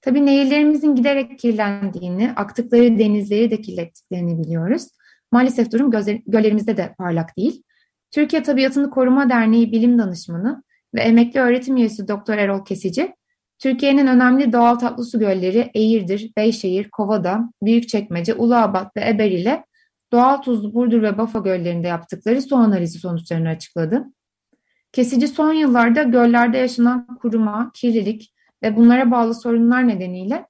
Tabii 0.00 0.26
nehirlerimizin 0.26 0.94
giderek 0.94 1.38
kirlendiğini, 1.38 2.32
aktıkları 2.36 2.98
denizleri 2.98 3.50
de 3.50 3.60
kirlettiklerini 3.60 4.38
biliyoruz. 4.38 4.88
Maalesef 5.32 5.72
durum 5.72 5.90
göllerimizde 6.26 6.76
de 6.76 6.94
parlak 6.98 7.36
değil. 7.36 7.62
Türkiye 8.10 8.42
Tabiatını 8.42 8.90
Koruma 8.90 9.30
Derneği 9.30 9.72
Bilim 9.72 9.98
Danışmanı 9.98 10.62
ve 10.94 11.00
emekli 11.00 11.40
öğretim 11.40 11.76
üyesi 11.76 12.08
Doktor 12.08 12.34
Erol 12.34 12.64
Kesici, 12.64 13.14
Türkiye'nin 13.62 14.06
önemli 14.06 14.52
doğal 14.52 14.74
tatlı 14.74 15.04
su 15.04 15.18
gölleri 15.18 15.70
Eğirdir, 15.74 16.32
Beyşehir, 16.36 16.90
Kovada, 16.90 17.52
Büyükçekmece, 17.62 18.34
Uluabat 18.34 18.96
ve 18.96 19.08
Eber 19.08 19.30
ile 19.30 19.64
doğal 20.12 20.36
tuzlu 20.36 20.74
Burdur 20.74 21.02
ve 21.02 21.18
Bafa 21.18 21.38
göllerinde 21.38 21.88
yaptıkları 21.88 22.42
su 22.42 22.56
analizi 22.56 22.98
sonuçlarını 22.98 23.48
açıkladı. 23.48 24.04
Kesici 24.92 25.28
son 25.28 25.52
yıllarda 25.52 26.02
göllerde 26.02 26.58
yaşanan 26.58 27.06
kuruma, 27.06 27.70
kirlilik 27.74 28.34
ve 28.62 28.76
bunlara 28.76 29.10
bağlı 29.10 29.34
sorunlar 29.34 29.88
nedeniyle 29.88 30.46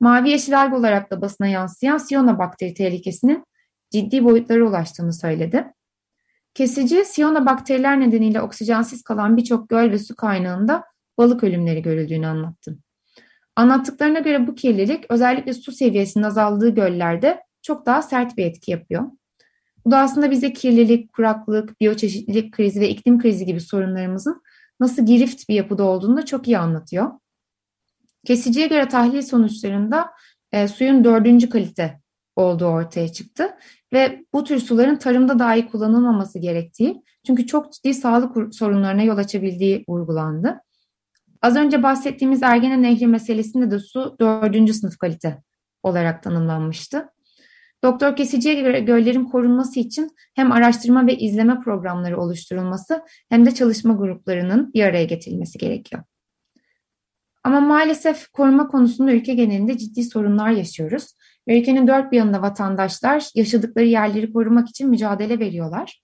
mavi 0.00 0.30
yeşil 0.30 0.62
alg 0.62 0.74
olarak 0.74 1.10
da 1.10 1.20
basına 1.20 1.46
yansıyan 1.46 1.98
Siyona 1.98 2.38
bakteri 2.38 2.74
tehlikesinin 2.74 3.44
ciddi 3.90 4.24
boyutlara 4.24 4.64
ulaştığını 4.64 5.12
söyledi. 5.12 5.72
Kesici, 6.54 7.04
Siyona 7.04 7.46
bakteriler 7.46 8.00
nedeniyle 8.00 8.40
oksijensiz 8.40 9.02
kalan 9.02 9.36
birçok 9.36 9.68
göl 9.68 9.90
ve 9.90 9.98
su 9.98 10.16
kaynağında 10.16 10.84
balık 11.18 11.44
ölümleri 11.44 11.82
görüldüğünü 11.82 12.26
anlattı. 12.26 12.78
Anlattıklarına 13.56 14.18
göre 14.18 14.46
bu 14.46 14.54
kirlilik 14.54 15.04
özellikle 15.08 15.54
su 15.54 15.72
seviyesinin 15.72 16.24
azaldığı 16.24 16.68
göllerde 16.68 17.42
çok 17.62 17.86
daha 17.86 18.02
sert 18.02 18.36
bir 18.36 18.46
etki 18.46 18.70
yapıyor. 18.70 19.04
Bu 19.84 19.90
da 19.90 19.98
aslında 19.98 20.30
bize 20.30 20.52
kirlilik, 20.52 21.12
kuraklık, 21.12 21.80
biyoçeşitlilik 21.80 22.52
krizi 22.52 22.80
ve 22.80 22.88
iklim 22.88 23.18
krizi 23.18 23.46
gibi 23.46 23.60
sorunlarımızın 23.60 24.42
nasıl 24.80 25.06
girift 25.06 25.48
bir 25.48 25.54
yapıda 25.54 25.84
olduğunu 25.84 26.16
da 26.16 26.24
çok 26.24 26.48
iyi 26.48 26.58
anlatıyor. 26.58 27.10
Kesiciye 28.26 28.66
göre 28.66 28.88
tahlil 28.88 29.22
sonuçlarında 29.22 30.10
e, 30.52 30.68
suyun 30.68 31.04
dördüncü 31.04 31.48
kalite 31.48 32.00
olduğu 32.36 32.66
ortaya 32.66 33.12
çıktı 33.12 33.50
ve 33.92 34.24
bu 34.32 34.44
tür 34.44 34.58
suların 34.58 34.96
tarımda 34.96 35.38
dahi 35.38 35.66
kullanılmaması 35.66 36.38
gerektiği 36.38 37.02
çünkü 37.26 37.46
çok 37.46 37.72
ciddi 37.72 37.94
sağlık 37.94 38.54
sorunlarına 38.54 39.02
yol 39.02 39.16
açabildiği 39.16 39.84
vurgulandı. 39.88 40.60
Az 41.46 41.56
önce 41.56 41.82
bahsettiğimiz 41.82 42.42
Ergene 42.42 42.82
Nehri 42.82 43.06
meselesinde 43.06 43.70
de 43.70 43.78
su 43.78 44.16
dördüncü 44.20 44.74
sınıf 44.74 44.98
kalite 44.98 45.42
olarak 45.82 46.22
tanımlanmıştı. 46.22 47.08
Doktor 47.84 48.16
Kesici'ye 48.16 48.54
göre 48.54 48.80
göllerin 48.80 49.24
korunması 49.24 49.80
için 49.80 50.10
hem 50.34 50.52
araştırma 50.52 51.06
ve 51.06 51.16
izleme 51.16 51.60
programları 51.60 52.20
oluşturulması 52.20 53.02
hem 53.28 53.46
de 53.46 53.54
çalışma 53.54 53.94
gruplarının 53.94 54.72
bir 54.72 54.84
araya 54.84 55.04
getirilmesi 55.04 55.58
gerekiyor. 55.58 56.02
Ama 57.44 57.60
maalesef 57.60 58.28
koruma 58.28 58.68
konusunda 58.68 59.12
ülke 59.12 59.34
genelinde 59.34 59.78
ciddi 59.78 60.04
sorunlar 60.04 60.50
yaşıyoruz. 60.50 61.14
ülkenin 61.46 61.86
dört 61.88 62.12
bir 62.12 62.16
yanında 62.16 62.42
vatandaşlar 62.42 63.30
yaşadıkları 63.34 63.86
yerleri 63.86 64.32
korumak 64.32 64.68
için 64.68 64.90
mücadele 64.90 65.38
veriyorlar. 65.38 66.02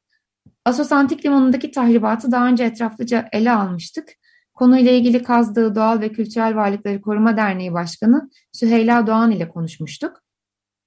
Asos 0.64 0.92
Antik 0.92 1.24
Limanı'ndaki 1.24 1.70
tahribatı 1.70 2.32
daha 2.32 2.46
önce 2.46 2.64
etraflıca 2.64 3.28
ele 3.32 3.52
almıştık. 3.52 4.21
Konuyla 4.54 4.92
ilgili 4.92 5.22
kazdığı 5.22 5.74
Doğal 5.74 6.00
ve 6.00 6.12
Kültürel 6.12 6.56
Varlıkları 6.56 7.00
Koruma 7.00 7.36
Derneği 7.36 7.72
Başkanı 7.72 8.30
Süheyla 8.52 9.06
Doğan 9.06 9.30
ile 9.30 9.48
konuşmuştuk. 9.48 10.22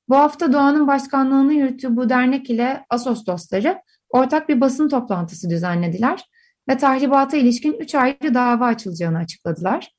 Bu 0.09 0.15
hafta 0.15 0.53
Doğan'ın 0.53 0.87
başkanlığını 0.87 1.53
yürüttüğü 1.53 1.95
bu 1.95 2.09
dernek 2.09 2.49
ile 2.49 2.85
Asos 2.89 3.25
dostları 3.25 3.81
ortak 4.09 4.49
bir 4.49 4.61
basın 4.61 4.89
toplantısı 4.89 5.49
düzenlediler 5.49 6.29
ve 6.69 6.77
tahribata 6.77 7.37
ilişkin 7.37 7.73
üç 7.73 7.95
ayrı 7.95 8.33
dava 8.33 8.65
açılacağını 8.65 9.17
açıkladılar. 9.17 9.91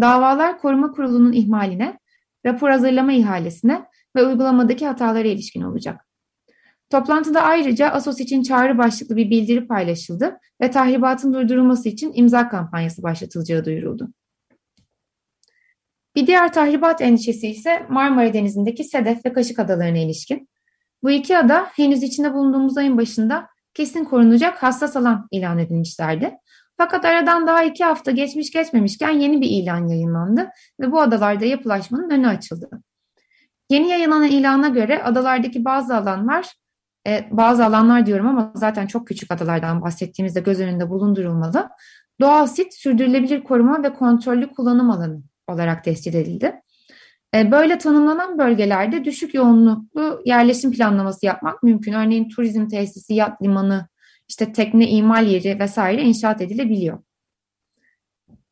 Davalar 0.00 0.58
koruma 0.58 0.90
kurulunun 0.92 1.32
ihmaline, 1.32 1.98
rapor 2.46 2.70
hazırlama 2.70 3.12
ihalesine 3.12 3.84
ve 4.16 4.26
uygulamadaki 4.26 4.86
hatalara 4.86 5.28
ilişkin 5.28 5.62
olacak. 5.62 6.06
Toplantıda 6.90 7.42
ayrıca 7.42 7.90
ASOS 7.90 8.20
için 8.20 8.42
çağrı 8.42 8.78
başlıklı 8.78 9.16
bir 9.16 9.30
bildiri 9.30 9.66
paylaşıldı 9.66 10.38
ve 10.60 10.70
tahribatın 10.70 11.34
durdurulması 11.34 11.88
için 11.88 12.12
imza 12.14 12.48
kampanyası 12.48 13.02
başlatılacağı 13.02 13.64
duyuruldu. 13.64 14.08
Bir 16.16 16.26
diğer 16.26 16.52
tahribat 16.52 17.00
endişesi 17.00 17.48
ise 17.48 17.86
Marmara 17.88 18.32
Denizi'ndeki 18.32 18.84
Sedef 18.84 19.26
ve 19.26 19.32
Kaşık 19.32 19.58
Adalarına 19.58 19.98
ilişkin. 19.98 20.48
Bu 21.02 21.10
iki 21.10 21.38
ada 21.38 21.66
henüz 21.76 22.02
içinde 22.02 22.34
bulunduğumuz 22.34 22.78
ayın 22.78 22.98
başında 22.98 23.48
kesin 23.74 24.04
korunacak 24.04 24.62
hassas 24.62 24.96
alan 24.96 25.28
ilan 25.30 25.58
edilmişlerdi. 25.58 26.34
Fakat 26.76 27.04
aradan 27.04 27.46
daha 27.46 27.64
iki 27.64 27.84
hafta 27.84 28.10
geçmiş 28.10 28.50
geçmemişken 28.50 29.10
yeni 29.10 29.40
bir 29.40 29.50
ilan 29.50 29.88
yayınlandı 29.88 30.50
ve 30.80 30.92
bu 30.92 31.00
adalarda 31.00 31.44
yapılaşmanın 31.44 32.10
önü 32.10 32.28
açıldı. 32.28 32.70
Yeni 33.70 33.88
yayınlanan 33.88 34.28
ilana 34.28 34.68
göre 34.68 35.02
adalardaki 35.02 35.64
bazı 35.64 35.96
alanlar, 35.96 36.52
e, 37.06 37.28
bazı 37.30 37.64
alanlar 37.64 38.06
diyorum 38.06 38.26
ama 38.26 38.52
zaten 38.54 38.86
çok 38.86 39.06
küçük 39.06 39.30
adalardan 39.30 39.82
bahsettiğimizde 39.82 40.40
göz 40.40 40.60
önünde 40.60 40.90
bulundurulmalı. 40.90 41.68
Doğal 42.20 42.46
sit 42.46 42.74
sürdürülebilir 42.74 43.44
koruma 43.44 43.82
ve 43.82 43.94
kontrollü 43.94 44.50
kullanım 44.50 44.90
alanı 44.90 45.22
olarak 45.48 45.84
tescil 45.84 46.14
edildi. 46.14 46.60
E, 47.34 47.50
böyle 47.50 47.78
tanımlanan 47.78 48.38
bölgelerde 48.38 49.04
düşük 49.04 49.34
yoğunluklu 49.34 50.22
yerleşim 50.24 50.72
planlaması 50.72 51.26
yapmak 51.26 51.62
mümkün. 51.62 51.92
Örneğin 51.92 52.28
turizm 52.28 52.68
tesisi, 52.68 53.14
yat 53.14 53.42
limanı, 53.42 53.88
işte 54.28 54.52
tekne 54.52 54.88
imal 54.88 55.26
yeri 55.26 55.58
vesaire 55.58 56.02
inşaat 56.02 56.40
edilebiliyor. 56.40 56.98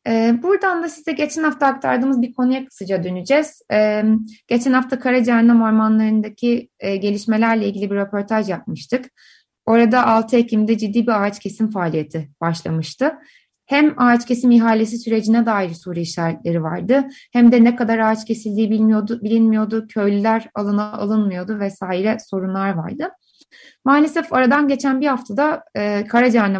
E, 0.07 0.43
buradan 0.43 0.83
da 0.83 0.89
size 0.89 1.11
geçen 1.11 1.43
hafta 1.43 1.67
aktardığımız 1.67 2.21
bir 2.21 2.33
konuya 2.33 2.65
kısaca 2.65 3.03
döneceğiz. 3.03 3.61
E, 3.71 4.03
geçen 4.47 4.73
hafta 4.73 4.99
Karacaahmet 4.99 5.55
ormanlarındaki 5.55 6.69
gelişmelerle 6.79 7.67
ilgili 7.67 7.91
bir 7.91 7.95
röportaj 7.95 8.49
yapmıştık. 8.49 9.05
Orada 9.65 10.07
6 10.07 10.37
Ekim'de 10.37 10.77
ciddi 10.77 11.07
bir 11.07 11.23
ağaç 11.23 11.39
kesim 11.39 11.71
faaliyeti 11.71 12.29
başlamıştı 12.41 13.13
hem 13.65 13.93
ağaç 13.97 14.25
kesim 14.25 14.51
ihalesi 14.51 14.97
sürecine 14.97 15.45
dair 15.45 15.69
soru 15.69 15.99
işaretleri 15.99 16.63
vardı 16.63 17.03
hem 17.33 17.51
de 17.51 17.63
ne 17.63 17.75
kadar 17.75 17.99
ağaç 17.99 18.25
kesildiği 18.25 18.71
bilmiyordu, 18.71 19.19
bilinmiyordu, 19.23 19.87
köylüler 19.87 20.49
alına 20.55 20.91
alınmıyordu 20.91 21.59
vesaire 21.59 22.17
sorunlar 22.29 22.73
vardı. 22.73 23.09
Maalesef 23.85 24.33
aradan 24.33 24.67
geçen 24.67 25.01
bir 25.01 25.07
haftada 25.07 25.63
e, 25.75 26.03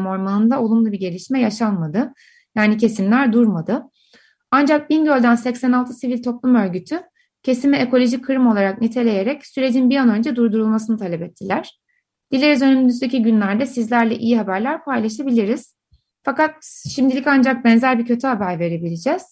Ormanı'nda 0.05 0.61
olumlu 0.61 0.91
bir 0.91 0.99
gelişme 0.99 1.41
yaşanmadı. 1.41 2.13
Yani 2.55 2.77
kesimler 2.77 3.33
durmadı. 3.33 3.83
Ancak 4.51 4.89
Bingöl'den 4.89 5.35
86 5.35 5.93
sivil 5.93 6.23
toplum 6.23 6.55
örgütü 6.55 7.01
kesimi 7.43 7.77
ekolojik 7.77 8.25
kırım 8.25 8.47
olarak 8.47 8.81
niteleyerek 8.81 9.45
sürecin 9.45 9.89
bir 9.89 9.97
an 9.97 10.09
önce 10.09 10.35
durdurulmasını 10.35 10.97
talep 10.97 11.21
ettiler. 11.21 11.79
Dileriz 12.31 12.61
önümüzdeki 12.61 13.21
günlerde 13.21 13.65
sizlerle 13.65 14.15
iyi 14.15 14.37
haberler 14.37 14.83
paylaşabiliriz. 14.83 15.75
Fakat 16.23 16.55
şimdilik 16.89 17.27
ancak 17.27 17.65
benzer 17.65 17.99
bir 17.99 18.05
kötü 18.05 18.27
haber 18.27 18.59
verebileceğiz. 18.59 19.23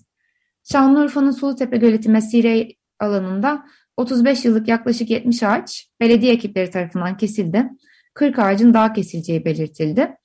Şanlıurfa'nın 0.71 1.31
Sulutepe 1.31 1.77
Göleti 1.77 2.09
Mesire 2.09 2.67
alanında 2.99 3.65
35 3.97 4.45
yıllık 4.45 4.67
yaklaşık 4.67 5.09
70 5.09 5.43
ağaç 5.43 5.87
belediye 5.99 6.33
ekipleri 6.33 6.69
tarafından 6.69 7.17
kesildi. 7.17 7.69
40 8.13 8.39
ağacın 8.39 8.73
daha 8.73 8.93
kesileceği 8.93 9.45
belirtildi. 9.45 10.15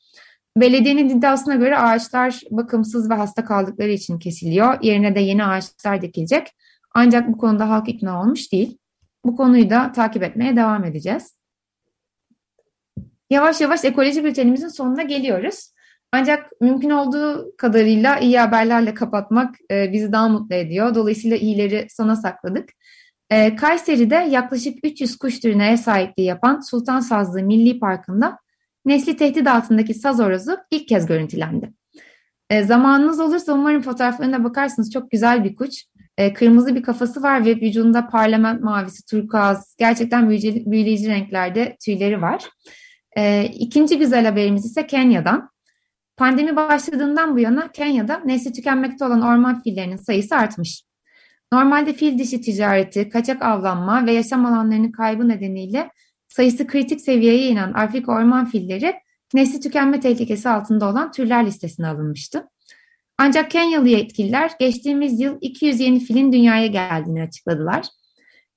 Belediyenin 0.57 1.09
iddiasına 1.09 1.55
göre 1.55 1.79
ağaçlar 1.79 2.40
bakımsız 2.51 3.11
ve 3.11 3.14
hasta 3.14 3.45
kaldıkları 3.45 3.90
için 3.90 4.19
kesiliyor. 4.19 4.83
Yerine 4.83 5.14
de 5.14 5.21
yeni 5.21 5.45
ağaçlar 5.45 6.03
dikilecek. 6.03 6.47
Ancak 6.95 7.29
bu 7.29 7.38
konuda 7.38 7.69
halk 7.69 7.88
ikna 7.88 8.21
olmuş 8.21 8.53
değil. 8.53 8.79
Bu 9.25 9.37
konuyu 9.37 9.71
da 9.71 9.92
takip 9.92 10.23
etmeye 10.23 10.57
devam 10.57 10.85
edeceğiz. 10.85 11.37
Yavaş 13.31 13.61
yavaş 13.61 13.85
ekoloji 13.85 14.25
bültenimizin 14.25 14.69
sonuna 14.69 15.03
geliyoruz. 15.03 15.73
Ancak 16.12 16.61
mümkün 16.61 16.90
olduğu 16.90 17.57
kadarıyla 17.59 18.19
iyi 18.19 18.38
haberlerle 18.38 18.95
kapatmak 18.95 19.55
e, 19.71 19.92
bizi 19.92 20.12
daha 20.12 20.29
mutlu 20.29 20.55
ediyor. 20.55 20.95
Dolayısıyla 20.95 21.37
iyileri 21.37 21.87
sona 21.90 22.16
sakladık. 22.16 22.69
E, 23.31 23.57
Kayseri'de 23.57 24.14
yaklaşık 24.14 24.79
300 24.83 25.19
kuş 25.19 25.40
türüne 25.40 25.71
ev 25.71 25.77
sahipliği 25.77 26.25
yapan 26.25 26.61
Sultan 26.61 27.01
Sazlığı 27.01 27.42
Milli 27.42 27.79
Parkı'nda 27.79 28.38
nesli 28.87 29.16
tehdit 29.16 29.46
altındaki 29.46 29.94
saz 29.94 30.20
orozu 30.20 30.57
ilk 30.70 30.88
kez 30.88 31.07
görüntülendi. 31.07 31.72
E, 32.51 32.62
zamanınız 32.62 33.20
olursa 33.20 33.53
umarım 33.53 33.83
fotoğraflarına 33.83 34.44
bakarsınız. 34.44 34.92
Çok 34.92 35.11
güzel 35.11 35.44
bir 35.44 35.57
kuş. 35.57 35.85
E, 36.18 36.33
kırmızı 36.33 36.75
bir 36.75 36.83
kafası 36.83 37.22
var 37.22 37.44
ve 37.44 37.57
vücudunda 37.57 38.09
parlament 38.09 38.61
mavisi, 38.62 39.07
turkuaz, 39.07 39.75
gerçekten 39.79 40.31
büyüleyici, 40.31 41.09
renklerde 41.09 41.77
tüyleri 41.85 42.22
var. 42.22 42.44
E, 43.16 43.44
ikinci 43.44 43.99
güzel 43.99 44.25
haberimiz 44.25 44.66
ise 44.66 44.87
Kenya'dan. 44.87 45.51
Pandemi 46.16 46.57
başladığından 46.57 47.35
bu 47.35 47.38
yana 47.38 47.72
Kenya'da 47.72 48.18
nesli 48.25 48.53
tükenmekte 48.53 49.05
olan 49.05 49.22
orman 49.22 49.62
fillerinin 49.62 49.96
sayısı 49.96 50.37
artmış. 50.37 50.83
Normalde 51.53 51.92
fil 51.92 52.18
dişi 52.18 52.40
ticareti, 52.40 53.09
kaçak 53.09 53.42
avlanma 53.42 54.07
ve 54.07 54.12
yaşam 54.12 54.46
alanlarının 54.46 54.92
kaybı 54.92 55.29
nedeniyle 55.29 55.90
sayısı 56.37 56.66
kritik 56.66 57.01
seviyeye 57.01 57.49
inen 57.49 57.72
Afrika 57.72 58.12
orman 58.12 58.46
filleri 58.46 58.94
nesli 59.35 59.61
tükenme 59.61 60.01
tehlikesi 60.01 60.49
altında 60.49 60.88
olan 60.88 61.12
türler 61.12 61.46
listesine 61.46 61.87
alınmıştı. 61.87 62.49
Ancak 63.18 63.51
Kenyalı 63.51 63.88
yetkililer 63.88 64.51
geçtiğimiz 64.61 65.20
yıl 65.20 65.38
200 65.40 65.81
yeni 65.81 66.01
filin 66.01 66.33
dünyaya 66.33 66.66
geldiğini 66.66 67.22
açıkladılar. 67.22 67.87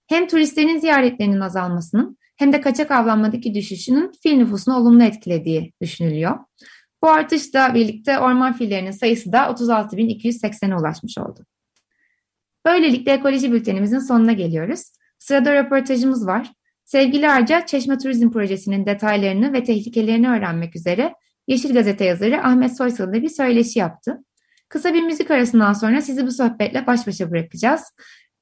Hem 0.08 0.28
turistlerin 0.28 0.80
ziyaretlerinin 0.80 1.40
azalmasının 1.40 2.18
hem 2.38 2.54
de 2.54 2.62
kaçak 2.62 2.92
avlanmadaki 2.92 3.54
düşüşünün 3.54 4.12
fil 4.24 4.38
nüfusunu 4.38 4.76
olumlu 4.76 5.04
etkilediği 5.04 5.74
düşünülüyor. 5.82 6.40
Bu 7.04 7.10
artışla 7.10 7.74
birlikte 7.74 8.20
orman 8.20 8.54
fillerinin 8.54 8.92
sayısı 8.92 9.32
da 9.32 9.38
36.280'e 9.38 10.76
ulaşmış 10.76 11.18
oldu. 11.18 11.46
Böylelikle 12.66 13.12
ekoloji 13.12 13.52
bültenimizin 13.52 14.00
sonuna 14.00 14.34
geliyoruz. 14.34 14.92
Sırada 15.20 15.54
röportajımız 15.54 16.28
var. 16.28 16.52
Sevgili 16.90 17.30
Arca, 17.30 17.66
Çeşme 17.66 17.98
Turizm 17.98 18.32
Projesi'nin 18.32 18.86
detaylarını 18.86 19.54
ve 19.54 19.64
tehlikelerini 19.64 20.30
öğrenmek 20.30 20.76
üzere 20.76 21.14
Yeşil 21.48 21.74
Gazete 21.74 22.06
yazarı 22.06 22.44
Ahmet 22.44 22.78
Soysal'da 22.78 23.22
bir 23.22 23.30
söyleşi 23.30 23.80
yaptı. 23.80 24.18
Kısa 24.70 24.94
bir 24.94 25.04
müzik 25.04 25.32
arasından 25.32 25.74
sonra 25.74 26.02
sizi 26.02 26.28
bu 26.28 26.32
sohbetle 26.32 26.88
baş 26.88 27.08
başa 27.08 27.32
bırakacağız. 27.32 27.84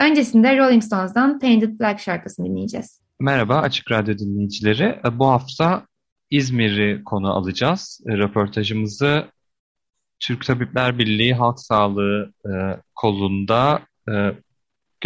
Öncesinde 0.01 0.57
Rolling 0.57 0.83
Stones'dan 0.83 1.39
Painted 1.39 1.79
Black 1.79 1.99
şarkısını 1.99 2.45
dinleyeceğiz. 2.45 3.01
Merhaba 3.19 3.57
Açık 3.57 3.91
Radyo 3.91 4.17
dinleyicileri. 4.17 4.99
Bu 5.11 5.27
hafta 5.27 5.85
İzmir'i 6.29 7.03
konu 7.03 7.33
alacağız. 7.33 8.01
Röportajımızı 8.07 9.25
Türk 10.19 10.45
Tabipler 10.45 10.99
Birliği 10.99 11.33
Halk 11.33 11.59
Sağlığı 11.59 12.33
e, 12.45 12.51
kolunda 12.95 13.81
e, 14.09 14.31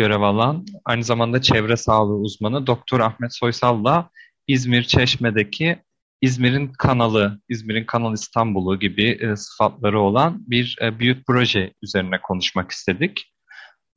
görev 0.02 0.22
alan, 0.22 0.66
aynı 0.86 1.04
zamanda 1.04 1.42
çevre 1.42 1.78
sağlığı 1.78 2.16
uzmanı 2.16 2.68
Doktor 2.68 3.00
Ahmet 3.00 3.36
Soysal'la 3.36 4.10
İzmir 4.48 4.84
Çeşme'deki 4.84 5.80
İzmir'in 6.22 6.68
kanalı, 6.68 7.40
İzmir'in 7.50 7.86
Kanal 7.86 8.14
İstanbul'u 8.14 8.80
gibi 8.80 9.10
e, 9.22 9.36
sıfatları 9.36 10.00
olan 10.00 10.44
bir 10.48 10.78
e, 10.82 11.00
büyük 11.00 11.28
proje 11.28 11.74
üzerine 11.82 12.22
konuşmak 12.22 12.72
istedik. 12.72 13.34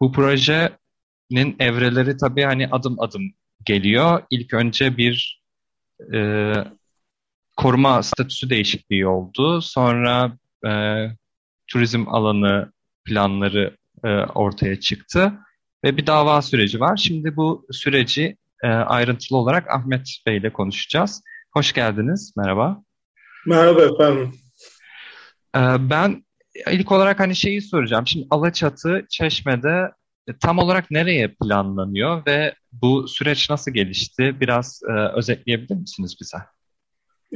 Bu 0.00 0.12
projenin 0.12 1.56
evreleri 1.58 2.16
tabii 2.16 2.42
hani 2.42 2.68
adım 2.68 3.00
adım 3.00 3.22
geliyor. 3.64 4.22
İlk 4.30 4.54
önce 4.54 4.96
bir 4.96 5.42
e, 6.14 6.52
koruma 7.56 8.02
statüsü 8.02 8.50
değişikliği 8.50 9.06
oldu. 9.06 9.62
Sonra 9.62 10.38
e, 10.66 10.72
turizm 11.66 12.08
alanı 12.08 12.72
planları 13.04 13.76
e, 14.04 14.08
ortaya 14.08 14.80
çıktı 14.80 15.32
ve 15.84 15.96
bir 15.96 16.06
dava 16.06 16.42
süreci 16.42 16.80
var. 16.80 16.96
Şimdi 16.96 17.36
bu 17.36 17.66
süreci 17.70 18.36
e, 18.62 18.68
ayrıntılı 18.68 19.38
olarak 19.38 19.70
Ahmet 19.70 20.18
Bey 20.26 20.36
ile 20.36 20.52
konuşacağız. 20.52 21.22
Hoş 21.52 21.72
geldiniz, 21.72 22.34
merhaba. 22.36 22.82
Merhaba 23.46 23.82
efendim. 23.82 24.34
E, 25.56 25.60
ben 25.90 26.24
ilk 26.70 26.92
olarak 26.92 27.20
hani 27.20 27.36
şeyi 27.36 27.62
soracağım. 27.62 28.06
Şimdi 28.06 28.26
Alaçatı, 28.30 29.06
Çeşme'de 29.10 29.90
e, 30.28 30.38
tam 30.38 30.58
olarak 30.58 30.90
nereye 30.90 31.34
planlanıyor 31.42 32.26
ve 32.26 32.54
bu 32.72 33.08
süreç 33.08 33.50
nasıl 33.50 33.70
gelişti? 33.70 34.40
Biraz 34.40 34.80
e, 34.88 34.92
özetleyebilir 34.92 35.74
misiniz 35.74 36.16
bize? 36.20 36.38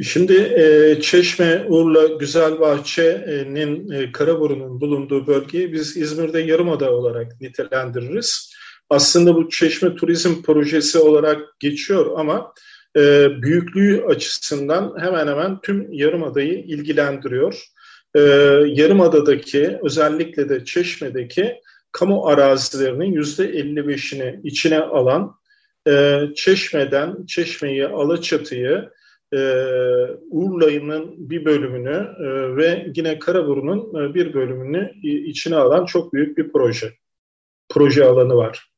Şimdi 0.03 0.35
e, 0.35 1.01
Çeşme, 1.01 1.64
Urla, 1.68 2.07
Güzelbahçe'nin, 2.07 3.90
e, 3.90 4.12
Karaburun'un 4.12 4.81
bulunduğu 4.81 5.27
bölgeyi 5.27 5.72
biz 5.72 5.96
İzmir'de 5.96 6.40
Yarımada 6.40 6.92
olarak 6.92 7.40
nitelendiririz. 7.40 8.53
Aslında 8.90 9.35
bu 9.35 9.48
Çeşme 9.48 9.94
Turizm 9.94 10.42
Projesi 10.42 10.98
olarak 10.98 11.61
geçiyor 11.61 12.12
ama 12.16 12.53
e, 12.96 13.29
büyüklüğü 13.42 14.05
açısından 14.05 14.94
hemen 14.98 15.27
hemen 15.27 15.61
tüm 15.61 15.92
Yarımada'yı 15.92 16.59
ilgilendiriyor. 16.59 17.64
E, 18.14 18.20
Yarımada'daki 18.66 19.79
özellikle 19.83 20.48
de 20.48 20.64
Çeşme'deki 20.64 21.61
kamu 21.92 22.27
arazilerinin 22.27 23.14
%55'ini 23.14 24.40
içine 24.44 24.79
alan 24.81 25.35
e, 25.88 26.20
Çeşme'den 26.35 27.27
Çeşme'yi, 27.27 27.87
Alaçatı'yı, 27.87 28.90
e, 29.33 29.38
Urla'nın 30.31 31.31
bir 31.31 31.45
bölümünü 31.45 32.14
e, 32.19 32.57
ve 32.57 32.93
yine 32.97 33.19
Karaburun'un 33.19 34.11
e, 34.11 34.14
bir 34.14 34.35
bölümünü 34.35 34.93
içine 35.03 35.57
alan 35.57 35.87
çok 35.87 36.12
büyük 36.12 36.38
bir 36.38 36.53
proje. 36.53 36.93
Proje 37.69 38.05
alanı 38.05 38.35
var. 38.35 38.69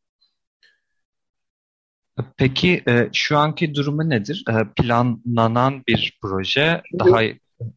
Peki 2.36 2.82
e, 2.88 3.08
şu 3.12 3.38
anki 3.38 3.74
durumu 3.74 4.10
nedir? 4.10 4.44
E, 4.48 4.52
planlanan 4.76 5.82
bir 5.88 6.18
proje 6.22 6.82
daha 6.98 7.22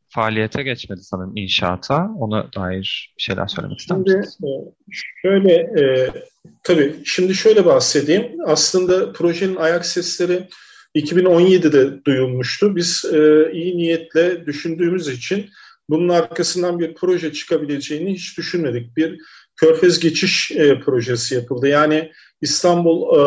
faaliyete 0.10 0.64
geçmedi 0.64 1.02
sanırım 1.04 1.38
inşaata. 1.38 2.10
Ona 2.18 2.54
dair 2.54 3.14
bir 3.18 3.24
şeyler 3.24 3.48
söylemek 3.48 3.80
ister 3.80 3.98
misiniz? 3.98 4.38
Şimdi, 4.38 4.52
e, 4.52 4.74
şöyle, 5.22 5.54
e, 5.54 6.10
tabii 6.64 6.96
şimdi 7.06 7.36
şöyle 7.36 7.66
bahsedeyim. 7.66 8.38
Aslında 8.46 9.12
projenin 9.12 9.56
ayak 9.56 9.86
sesleri 9.86 10.48
2017'de 10.96 12.06
duyulmuştu. 12.06 12.76
Biz 12.76 13.06
e, 13.14 13.52
iyi 13.54 13.78
niyetle 13.78 14.46
düşündüğümüz 14.46 15.08
için 15.08 15.50
bunun 15.90 16.10
arkasından 16.10 16.80
bir 16.80 16.96
proje 16.96 17.34
çıkabileceğini 17.34 18.14
hiç 18.14 18.38
düşünmedik. 18.38 18.98
Bir 18.98 19.20
Körfez 19.56 20.00
geçiş 20.00 20.52
e, 20.52 20.80
projesi 20.80 21.36
yapıldı. 21.36 21.68
Yani 21.68 22.12
İstanbul 22.42 23.18
e, 23.18 23.22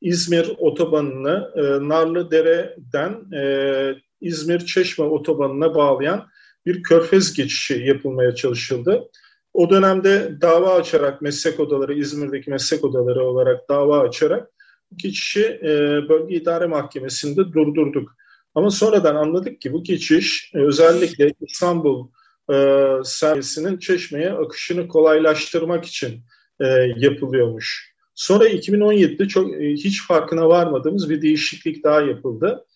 İzmir 0.00 0.52
otobanını 0.58 1.50
e, 1.56 1.88
Narlıdere'den 1.88 3.32
e, 3.36 3.94
İzmir 4.20 4.66
Çeşme 4.66 5.04
otobanına 5.04 5.74
bağlayan 5.74 6.28
bir 6.66 6.82
körfez 6.82 7.32
geçişi 7.34 7.82
yapılmaya 7.84 8.34
çalışıldı. 8.34 9.10
O 9.54 9.70
dönemde 9.70 10.40
dava 10.40 10.74
açarak 10.74 11.22
meslek 11.22 11.60
odaları, 11.60 11.94
İzmir'deki 11.94 12.50
meslek 12.50 12.84
odaları 12.84 13.24
olarak 13.24 13.68
dava 13.68 14.00
açarak 14.00 14.50
geçişi 14.96 15.44
e, 15.62 15.68
bölge 16.08 16.36
idare 16.36 16.66
mahkemesinde 16.66 17.52
durdurduk. 17.52 18.16
Ama 18.54 18.70
sonradan 18.70 19.14
anladık 19.14 19.60
ki 19.60 19.72
bu 19.72 19.82
geçiş 19.82 20.52
e, 20.54 20.58
özellikle 20.58 21.32
İstanbul 21.40 22.08
e, 22.52 22.86
servisinin 23.04 23.78
Çeşme'ye 23.78 24.32
akışını 24.32 24.88
kolaylaştırmak 24.88 25.84
için 25.84 26.20
e, 26.60 26.66
yapılıyormuş. 26.96 27.94
Sonra 28.14 28.48
2017'de 28.48 29.28
çok 29.28 29.54
e, 29.54 29.72
hiç 29.72 30.06
farkına 30.06 30.48
varmadığımız 30.48 31.10
bir 31.10 31.22
değişiklik 31.22 31.84
daha 31.84 32.00
yapıldı. 32.00 32.66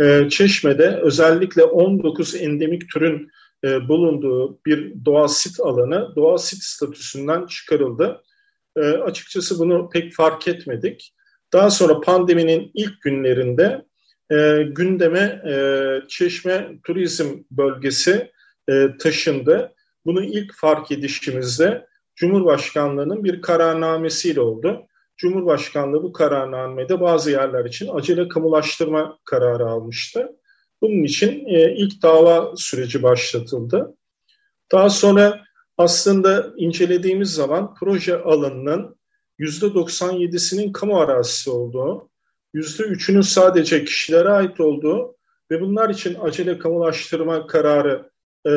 E, 0.00 0.28
Çeşme'de 0.30 1.00
özellikle 1.02 1.64
19 1.64 2.34
endemik 2.34 2.90
türün 2.92 3.30
e, 3.64 3.88
bulunduğu 3.88 4.60
bir 4.66 5.04
doğal 5.04 5.28
sit 5.28 5.60
alanı 5.60 6.12
doğal 6.16 6.36
sit 6.36 6.62
statüsünden 6.62 7.46
çıkarıldı. 7.46 8.22
E, 8.76 8.80
açıkçası 8.80 9.58
bunu 9.58 9.90
pek 9.90 10.14
fark 10.14 10.48
etmedik. 10.48 11.14
Daha 11.52 11.70
sonra 11.70 12.00
pandeminin 12.00 12.70
ilk 12.74 13.02
günlerinde 13.02 13.84
e, 14.30 14.62
gündeme 14.62 15.42
e, 15.48 15.52
Çeşme 16.08 16.68
Turizm 16.84 17.38
Bölgesi 17.50 18.32
e, 18.68 18.96
taşındı. 18.98 19.74
Bunu 20.06 20.24
ilk 20.24 20.54
fark 20.54 20.92
edişimizde 20.92 21.86
Cumhurbaşkanlığı'nın 22.16 23.24
bir 23.24 23.42
kararnamesiyle 23.42 24.40
oldu. 24.40 24.86
Cumhurbaşkanlığı 25.16 26.02
bu 26.02 26.12
kararnamede 26.12 27.00
bazı 27.00 27.30
yerler 27.30 27.64
için 27.64 27.88
acele 27.94 28.28
kamulaştırma 28.28 29.18
kararı 29.24 29.66
almıştı. 29.66 30.28
Bunun 30.82 31.04
için 31.04 31.46
e, 31.46 31.74
ilk 31.76 32.02
dava 32.02 32.56
süreci 32.56 33.02
başlatıldı. 33.02 33.94
Daha 34.72 34.90
sonra 34.90 35.44
aslında 35.78 36.52
incelediğimiz 36.56 37.34
zaman 37.34 37.74
proje 37.74 38.22
alanının 38.22 38.97
%97'sinin 39.40 40.72
kamu 40.72 41.00
arazisi 41.00 41.50
olduğu, 41.50 42.10
%3'ünün 42.54 43.20
sadece 43.20 43.84
kişilere 43.84 44.28
ait 44.28 44.60
olduğu 44.60 45.16
ve 45.50 45.60
bunlar 45.60 45.90
için 45.90 46.16
acele 46.20 46.58
kamulaştırma 46.58 47.46
kararı 47.46 48.10
e, 48.46 48.52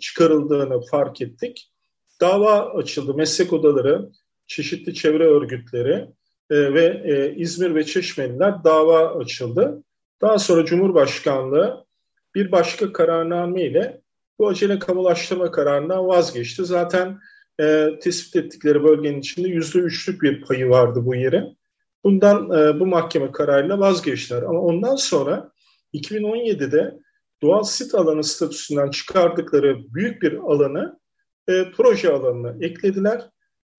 çıkarıldığını 0.00 0.80
fark 0.90 1.20
ettik. 1.20 1.72
Dava 2.20 2.74
açıldı. 2.74 3.14
Meslek 3.14 3.52
odaları, 3.52 4.10
çeşitli 4.46 4.94
çevre 4.94 5.24
örgütleri 5.24 6.06
e, 6.50 6.74
ve 6.74 7.02
e, 7.04 7.34
İzmir 7.36 7.74
ve 7.74 7.84
Çeşmeliler 7.84 8.64
dava 8.64 9.18
açıldı. 9.18 9.82
Daha 10.20 10.38
sonra 10.38 10.64
Cumhurbaşkanlığı 10.64 11.86
bir 12.34 12.52
başka 12.52 12.92
kararname 12.92 13.62
ile 13.62 14.00
bu 14.38 14.48
acele 14.48 14.78
kamulaştırma 14.78 15.50
kararından 15.50 16.06
vazgeçti. 16.06 16.64
Zaten 16.64 17.18
e, 17.60 17.98
tespit 18.02 18.36
ettikleri 18.36 18.84
bölgenin 18.84 19.18
içinde 19.18 19.48
yüzde 19.48 19.78
üçlük 19.78 20.22
bir 20.22 20.42
payı 20.42 20.68
vardı 20.68 21.00
bu 21.04 21.14
yerin. 21.14 21.58
Bundan 22.04 22.50
e, 22.50 22.80
bu 22.80 22.86
mahkeme 22.86 23.32
kararıyla 23.32 23.78
vazgeçtiler. 23.78 24.42
Ama 24.42 24.60
ondan 24.60 24.96
sonra 24.96 25.52
2017'de 25.94 26.98
doğal 27.42 27.62
sit 27.62 27.94
alanı 27.94 28.24
statüsünden 28.24 28.90
çıkardıkları 28.90 29.94
büyük 29.94 30.22
bir 30.22 30.32
alanı 30.32 31.00
e, 31.48 31.64
proje 31.76 32.12
alanına 32.12 32.64
eklediler. 32.64 33.30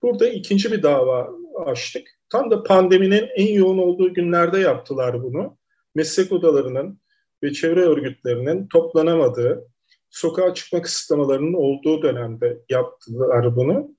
Burada 0.02 0.30
ikinci 0.30 0.72
bir 0.72 0.84
dava 0.84 1.30
açtık. 1.66 2.08
Tam 2.30 2.52
da 2.52 2.64
pandeminin 2.64 3.28
en 3.36 3.54
yoğun 3.54 3.78
olduğu 3.78 4.14
günlerde 4.14 4.60
yaptılar 4.60 5.24
bunu. 5.24 5.58
Meslek 5.96 6.32
odalarının 6.32 7.02
ve 7.44 7.54
çevre 7.54 7.82
örgütlerinin 7.82 8.68
toplanamadığı, 8.68 9.68
sokağa 10.10 10.54
çıkma 10.54 10.82
kısıtlamalarının 10.82 11.54
olduğu 11.54 12.02
dönemde 12.02 12.60
yaptılar 12.70 13.56
bunu. 13.56 13.98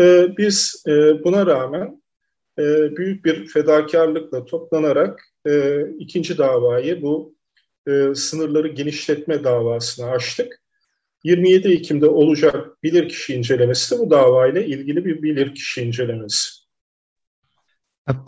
Ee, 0.00 0.28
biz 0.38 0.82
e, 0.88 1.24
buna 1.24 1.46
rağmen 1.46 2.02
e, 2.58 2.96
büyük 2.96 3.24
bir 3.24 3.46
fedakarlıkla 3.46 4.44
toplanarak 4.44 5.24
e, 5.46 5.82
ikinci 5.98 6.38
davayı 6.38 7.02
bu 7.02 7.34
e, 7.88 8.14
sınırları 8.14 8.68
genişletme 8.68 9.44
davasını 9.44 10.10
açtık. 10.10 10.62
27 11.24 11.68
Ekim'de 11.68 12.06
olacak 12.06 12.82
bilirkişi 12.82 13.34
incelemesi 13.34 13.94
de 13.94 13.98
bu 14.00 14.10
davayla 14.10 14.60
ilgili 14.60 15.04
bir 15.04 15.22
bilirkişi 15.22 15.82
incelemesi. 15.82 16.68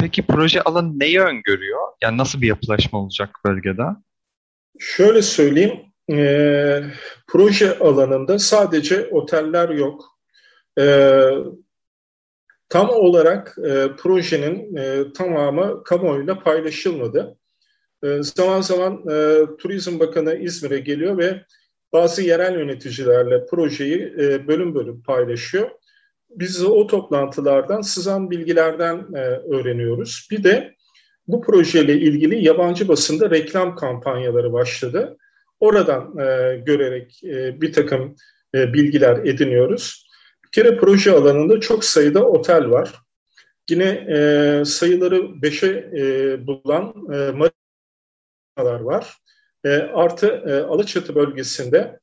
Peki 0.01 0.23
proje 0.27 0.62
alanı 0.62 0.99
neyi 0.99 1.21
öngörüyor? 1.21 1.81
Yani 2.03 2.19
nasıl 2.19 2.40
bir 2.40 2.47
yapılaşma 2.47 2.99
olacak 2.99 3.31
bölgede? 3.47 3.83
Şöyle 4.79 5.23
söyleyeyim, 5.23 5.81
e, 6.11 6.83
proje 7.27 7.79
alanında 7.79 8.38
sadece 8.38 9.09
oteller 9.11 9.68
yok. 9.68 10.05
E, 10.79 11.20
tam 12.68 12.90
olarak 12.90 13.57
e, 13.59 13.88
projenin 13.99 14.77
e, 14.77 15.12
tamamı 15.12 15.85
kamuoyuyla 15.85 16.38
paylaşılmadı. 16.38 17.37
E, 18.05 18.23
zaman 18.23 18.61
zaman 18.61 19.05
e, 19.11 19.46
Turizm 19.59 20.01
Bakanı 20.01 20.35
İzmir'e 20.35 20.79
geliyor 20.79 21.18
ve 21.18 21.44
bazı 21.92 22.23
yerel 22.23 22.55
yöneticilerle 22.55 23.46
projeyi 23.46 24.14
e, 24.18 24.49
bölüm 24.49 24.75
bölüm 24.75 25.03
paylaşıyor. 25.03 25.70
Biz 26.31 26.64
o 26.64 26.87
toplantılardan 26.87 27.81
sızan 27.81 28.31
bilgilerden 28.31 29.07
e, 29.14 29.20
öğreniyoruz. 29.55 30.29
Bir 30.31 30.44
de 30.44 30.75
bu 31.29 31.40
projeyle 31.40 31.94
ilgili 31.94 32.44
yabancı 32.44 32.88
basında 32.88 33.31
reklam 33.31 33.77
kampanyaları 33.77 34.53
başladı. 34.53 35.16
Oradan 35.61 36.18
e, 36.18 36.57
görerek 36.57 37.25
e, 37.25 37.61
bir 37.61 37.73
takım 37.73 38.16
e, 38.55 38.73
bilgiler 38.73 39.16
ediniyoruz. 39.16 40.07
Bir 40.44 40.51
kere 40.51 40.77
proje 40.77 41.12
alanında 41.12 41.61
çok 41.61 41.85
sayıda 41.85 42.25
otel 42.25 42.70
var. 42.70 42.94
Yine 43.70 43.88
e, 43.88 44.62
sayıları 44.64 45.42
beşe 45.42 45.90
e, 45.96 46.46
bulan 46.46 46.94
e, 47.12 47.16
marinalar 48.57 48.81
var. 48.81 49.16
E, 49.64 49.68
artı 49.70 50.27
e, 50.27 50.53
Alaçatı 50.55 51.14
bölgesinde 51.14 52.01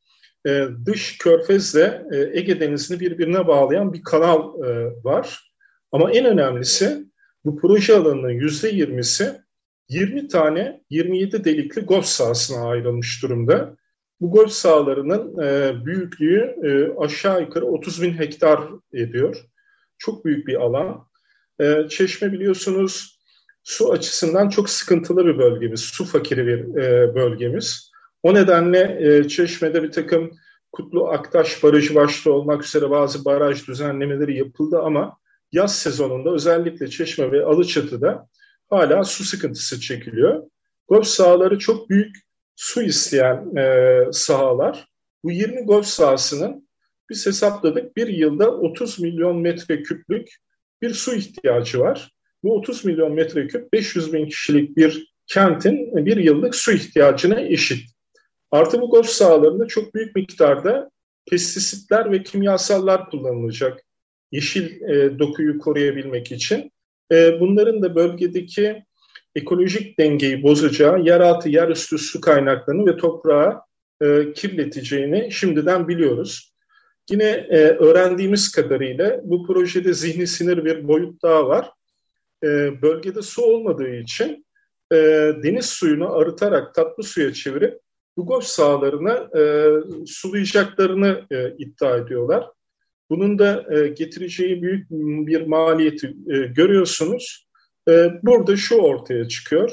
e, 0.47 0.67
dış 0.85 1.17
körfezle 1.17 2.03
e, 2.11 2.39
Ege 2.39 2.59
Denizi'ni 2.59 2.99
birbirine 2.99 3.47
bağlayan 3.47 3.93
bir 3.93 4.03
kanal 4.03 4.63
e, 4.65 4.91
var. 5.03 5.53
Ama 5.91 6.11
en 6.11 6.25
önemlisi 6.25 7.05
bu 7.45 7.57
proje 7.57 7.95
alanının 7.95 8.29
yüzde 8.29 8.69
yirmisi 8.69 9.41
20 9.89 10.27
tane 10.27 10.81
27 10.89 11.43
delikli 11.43 11.81
golf 11.81 12.05
sahasına 12.05 12.69
ayrılmış 12.69 13.23
durumda. 13.23 13.75
Bu 14.21 14.31
golf 14.31 14.51
sahalarının 14.51 15.43
e, 15.43 15.85
büyüklüğü 15.85 16.55
e, 16.63 17.01
aşağı 17.03 17.41
yukarı 17.41 17.65
30 17.65 18.01
bin 18.01 18.13
hektar 18.13 18.59
ediyor. 18.93 19.45
Çok 19.97 20.25
büyük 20.25 20.47
bir 20.47 20.55
alan. 20.55 21.07
E, 21.59 21.87
Çeşme 21.89 22.31
biliyorsunuz 22.31 23.19
su 23.63 23.91
açısından 23.91 24.49
çok 24.49 24.69
sıkıntılı 24.69 25.25
bir 25.25 25.37
bölgemiz, 25.37 25.79
su 25.79 26.05
fakiri 26.05 26.47
bir 26.47 26.81
e, 26.81 27.15
bölgemiz. 27.15 27.91
O 28.23 28.33
nedenle 28.33 28.97
e, 29.01 29.27
Çeşme'de 29.27 29.83
bir 29.83 29.91
takım 29.91 30.31
Kutlu 30.71 31.07
Aktaş 31.07 31.63
Barajı 31.63 31.95
başta 31.95 32.31
olmak 32.31 32.63
üzere 32.63 32.89
bazı 32.89 33.25
baraj 33.25 33.67
düzenlemeleri 33.67 34.37
yapıldı 34.37 34.79
ama 34.79 35.17
yaz 35.51 35.75
sezonunda 35.79 36.31
özellikle 36.31 36.87
Çeşme 36.87 37.31
ve 37.31 37.45
Alıçatı'da 37.45 38.27
hala 38.69 39.03
su 39.03 39.23
sıkıntısı 39.23 39.79
çekiliyor. 39.79 40.43
Golf 40.87 41.07
sahaları 41.07 41.59
çok 41.59 41.89
büyük 41.89 42.15
su 42.55 42.81
isteyen 42.81 43.55
e, 43.55 43.99
sahalar. 44.11 44.87
Bu 45.23 45.31
20 45.31 45.61
golf 45.61 45.85
sahasının 45.85 46.67
biz 47.09 47.25
hesapladık 47.25 47.97
bir 47.97 48.07
yılda 48.07 48.51
30 48.51 48.99
milyon 48.99 49.37
metreküplük 49.37 50.29
bir 50.81 50.93
su 50.93 51.15
ihtiyacı 51.15 51.79
var. 51.79 52.11
Bu 52.43 52.55
30 52.55 52.85
milyon 52.85 53.13
metreküp 53.13 53.73
500 53.73 54.13
bin 54.13 54.25
kişilik 54.25 54.77
bir 54.77 55.13
kentin 55.27 56.05
bir 56.05 56.17
yıllık 56.17 56.55
su 56.55 56.71
ihtiyacına 56.71 57.41
eşit. 57.41 57.89
Artı 58.51 58.81
bu 58.81 58.89
golf 58.89 59.09
sahalarında 59.09 59.67
çok 59.67 59.95
büyük 59.95 60.15
miktarda 60.15 60.91
pestisitler 61.31 62.11
ve 62.11 62.23
kimyasallar 62.23 63.09
kullanılacak 63.09 63.83
yeşil 64.31 64.81
e, 64.81 65.19
dokuyu 65.19 65.59
koruyabilmek 65.59 66.31
için. 66.31 66.71
E, 67.11 67.39
bunların 67.39 67.81
da 67.81 67.95
bölgedeki 67.95 68.83
ekolojik 69.35 69.99
dengeyi 69.99 70.43
bozacağı, 70.43 70.99
yeraltı, 70.99 71.49
yerüstü 71.49 71.97
su 71.97 72.21
kaynaklarını 72.21 72.85
ve 72.85 72.97
toprağı 72.97 73.61
e, 74.01 74.33
kirleteceğini 74.33 75.31
şimdiden 75.31 75.87
biliyoruz. 75.87 76.53
Yine 77.09 77.23
e, 77.49 77.57
öğrendiğimiz 77.57 78.51
kadarıyla 78.51 79.21
bu 79.23 79.47
projede 79.47 79.93
zihni 79.93 80.27
sinir 80.27 80.65
bir 80.65 80.87
boyut 80.87 81.23
daha 81.23 81.47
var. 81.47 81.71
E, 82.43 82.47
bölgede 82.81 83.21
su 83.21 83.41
olmadığı 83.41 83.89
için 83.89 84.45
e, 84.91 84.95
deniz 85.43 85.65
suyunu 85.65 86.15
arıtarak 86.15 86.75
tatlı 86.75 87.03
suya 87.03 87.33
çevirip 87.33 87.79
bu 88.17 88.25
golf 88.25 88.43
sahalarına 88.43 89.29
e, 89.39 89.71
sulayacaklarını 90.05 91.25
e, 91.31 91.55
iddia 91.57 91.97
ediyorlar. 91.97 92.47
Bunun 93.09 93.39
da 93.39 93.65
e, 93.75 93.87
getireceği 93.87 94.61
büyük 94.61 94.91
bir 95.27 95.41
maliyeti 95.41 96.07
e, 96.07 96.37
görüyorsunuz. 96.37 97.47
E, 97.89 98.09
burada 98.23 98.57
şu 98.57 98.75
ortaya 98.75 99.27
çıkıyor. 99.27 99.71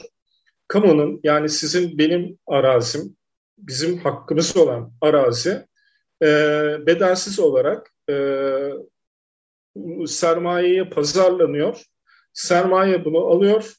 Kamunun 0.69 1.21
yani 1.25 1.49
sizin 1.49 1.99
benim 1.99 2.39
arazim, 2.47 3.17
bizim 3.59 3.99
hakkımız 3.99 4.57
olan 4.57 4.93
arazi 5.01 5.67
bedelsiz 6.87 7.39
olarak 7.39 7.95
sermayeye 10.07 10.85
pazarlanıyor. 10.85 11.83
Sermaye 12.33 13.05
bunu 13.05 13.19
alıyor, 13.19 13.75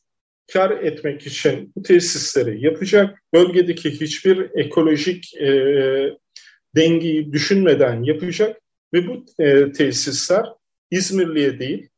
kar 0.53 0.71
etmek 0.71 1.27
için 1.27 1.73
bu 1.75 1.81
tesisleri 1.81 2.65
yapacak. 2.65 3.23
Bölgedeki 3.33 4.01
hiçbir 4.01 4.49
ekolojik 4.59 5.35
e, 5.41 5.49
dengeyi 6.75 7.31
düşünmeden 7.31 8.03
yapacak 8.03 8.61
ve 8.95 9.07
bu 9.07 9.43
e, 9.43 9.71
tesisler 9.71 10.45
İzmirli'ye 10.91 11.59
değil, 11.59 11.89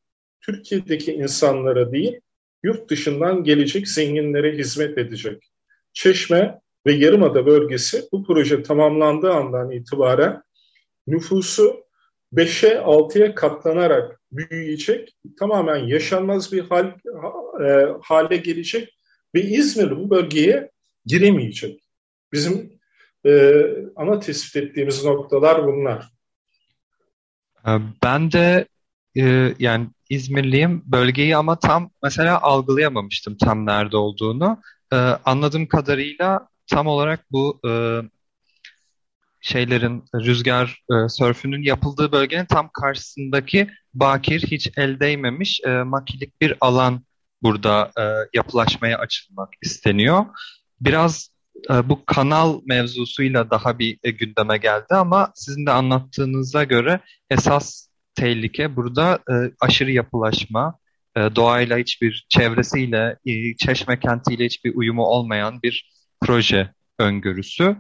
Türkiye'deki 0.41 1.13
insanlara 1.13 1.91
değil, 1.91 2.19
yurt 2.63 2.89
dışından 2.89 3.43
gelecek 3.43 3.87
zenginlere 3.87 4.57
hizmet 4.57 4.97
edecek. 4.97 5.51
Çeşme 5.93 6.59
ve 6.85 6.93
Yarımada 6.93 7.45
bölgesi 7.45 8.03
bu 8.11 8.23
proje 8.23 8.63
tamamlandığı 8.63 9.31
andan 9.31 9.71
itibaren 9.71 10.41
nüfusu 11.07 11.87
5'e 12.33 12.69
6'ya 12.69 13.35
katlanarak 13.35 14.21
büyüyecek, 14.31 15.17
tamamen 15.39 15.87
yaşanmaz 15.87 16.51
bir 16.51 16.61
hal, 16.61 16.87
e, 17.65 17.87
hale 18.01 18.37
gelecek 18.37 18.97
ve 19.35 19.41
İzmir 19.41 19.91
bu 19.91 20.09
bölgeye 20.09 20.71
giremeyecek. 21.05 21.81
Bizim 22.33 22.79
e, 23.25 23.53
ana 23.95 24.19
tespit 24.19 24.63
ettiğimiz 24.63 25.05
noktalar 25.05 25.67
bunlar. 25.67 26.16
Ee, 27.67 27.71
ben 28.03 28.31
de 28.31 28.67
e, 29.17 29.55
yani 29.59 29.87
İzmirliyim. 30.09 30.83
Bölgeyi 30.85 31.37
ama 31.37 31.59
tam 31.59 31.91
mesela 32.03 32.41
algılayamamıştım 32.41 33.37
tam 33.37 33.65
nerede 33.65 33.97
olduğunu. 33.97 34.61
Ee, 34.93 34.95
anladığım 35.25 35.67
kadarıyla 35.67 36.47
tam 36.67 36.87
olarak 36.87 37.31
bu 37.31 37.59
e, 37.67 38.01
şeylerin 39.41 40.03
rüzgar 40.15 40.83
e, 40.91 41.09
sörfünün 41.09 41.63
yapıldığı 41.63 42.11
bölgenin 42.11 42.45
tam 42.45 42.69
karşısındaki 42.73 43.69
bakir 43.93 44.41
hiç 44.41 44.69
el 44.77 44.99
değmemiş 44.99 45.61
e, 45.65 45.69
makilik 45.69 46.41
bir 46.41 46.55
alan 46.61 47.01
burada 47.41 47.91
e, 47.99 48.03
yapılaşmaya 48.33 48.97
açılmak 48.97 49.49
isteniyor. 49.61 50.25
Biraz 50.81 51.29
bu 51.69 52.05
kanal 52.05 52.61
mevzusuyla 52.65 53.49
daha 53.49 53.79
bir 53.79 53.99
e, 54.03 54.11
gündeme 54.11 54.57
geldi 54.57 54.93
ama 54.95 55.31
sizin 55.35 55.65
de 55.65 55.71
anlattığınıza 55.71 56.63
göre 56.63 56.99
esas 57.29 57.87
tehlike 58.15 58.75
burada 58.75 59.19
e, 59.29 59.33
aşırı 59.59 59.91
yapılaşma, 59.91 60.79
e, 61.15 61.19
doğayla 61.35 61.77
hiçbir 61.77 62.25
çevresiyle, 62.29 63.17
çeşme 63.57 63.99
kentiyle 63.99 64.45
hiçbir 64.45 64.75
uyumu 64.75 65.03
olmayan 65.03 65.61
bir 65.61 65.91
proje 66.21 66.73
öngörüsü. 66.99 67.75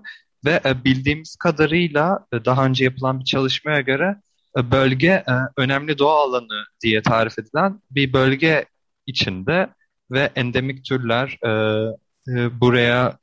Ve 0.45 0.61
bildiğimiz 0.85 1.35
kadarıyla 1.35 2.25
daha 2.45 2.65
önce 2.65 2.83
yapılan 2.83 3.19
bir 3.19 3.25
çalışmaya 3.25 3.81
göre 3.81 4.15
bölge 4.57 5.23
önemli 5.57 5.97
doğa 5.97 6.23
alanı 6.23 6.65
diye 6.83 7.01
tarif 7.01 7.39
edilen 7.39 7.81
bir 7.91 8.13
bölge 8.13 8.65
içinde 9.05 9.69
ve 10.11 10.31
endemik 10.35 10.85
türler 10.85 11.37
buraya 12.61 13.17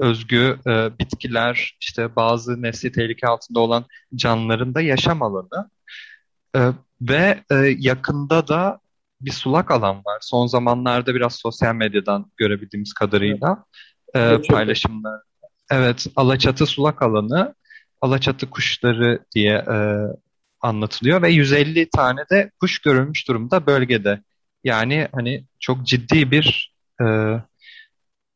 özgü 0.00 0.58
e, 0.66 0.98
bitkiler, 0.98 1.76
işte 1.80 2.16
bazı 2.16 2.62
nesli 2.62 2.92
tehlike 2.92 3.26
altında 3.26 3.60
olan 3.60 3.84
canlıların 4.14 4.74
da 4.74 4.80
yaşam 4.80 5.22
alanı. 5.22 5.70
E, 6.56 6.60
ve 7.00 7.44
e, 7.50 7.54
yakında 7.78 8.48
da 8.48 8.80
bir 9.20 9.32
sulak 9.32 9.70
alan 9.70 9.96
var. 9.96 10.18
Son 10.20 10.46
zamanlarda 10.46 11.14
biraz 11.14 11.34
sosyal 11.34 11.74
medyadan 11.74 12.32
görebildiğimiz 12.36 12.92
kadarıyla 12.92 13.64
e, 14.14 14.38
paylaşımlar. 14.50 15.20
Evet, 15.70 16.06
Alaçatı 16.16 16.66
sulak 16.66 17.02
alanı, 17.02 17.54
Alaçatı 18.00 18.50
kuşları 18.50 19.24
diye 19.34 19.54
e, 19.54 19.76
anlatılıyor 20.60 21.22
ve 21.22 21.30
150 21.30 21.88
tane 21.90 22.20
de 22.30 22.50
kuş 22.60 22.78
görülmüş 22.78 23.28
durumda 23.28 23.66
bölgede. 23.66 24.20
Yani 24.64 25.08
hani 25.12 25.44
çok 25.60 25.86
ciddi 25.86 26.30
bir 26.30 26.74
e, 27.00 27.04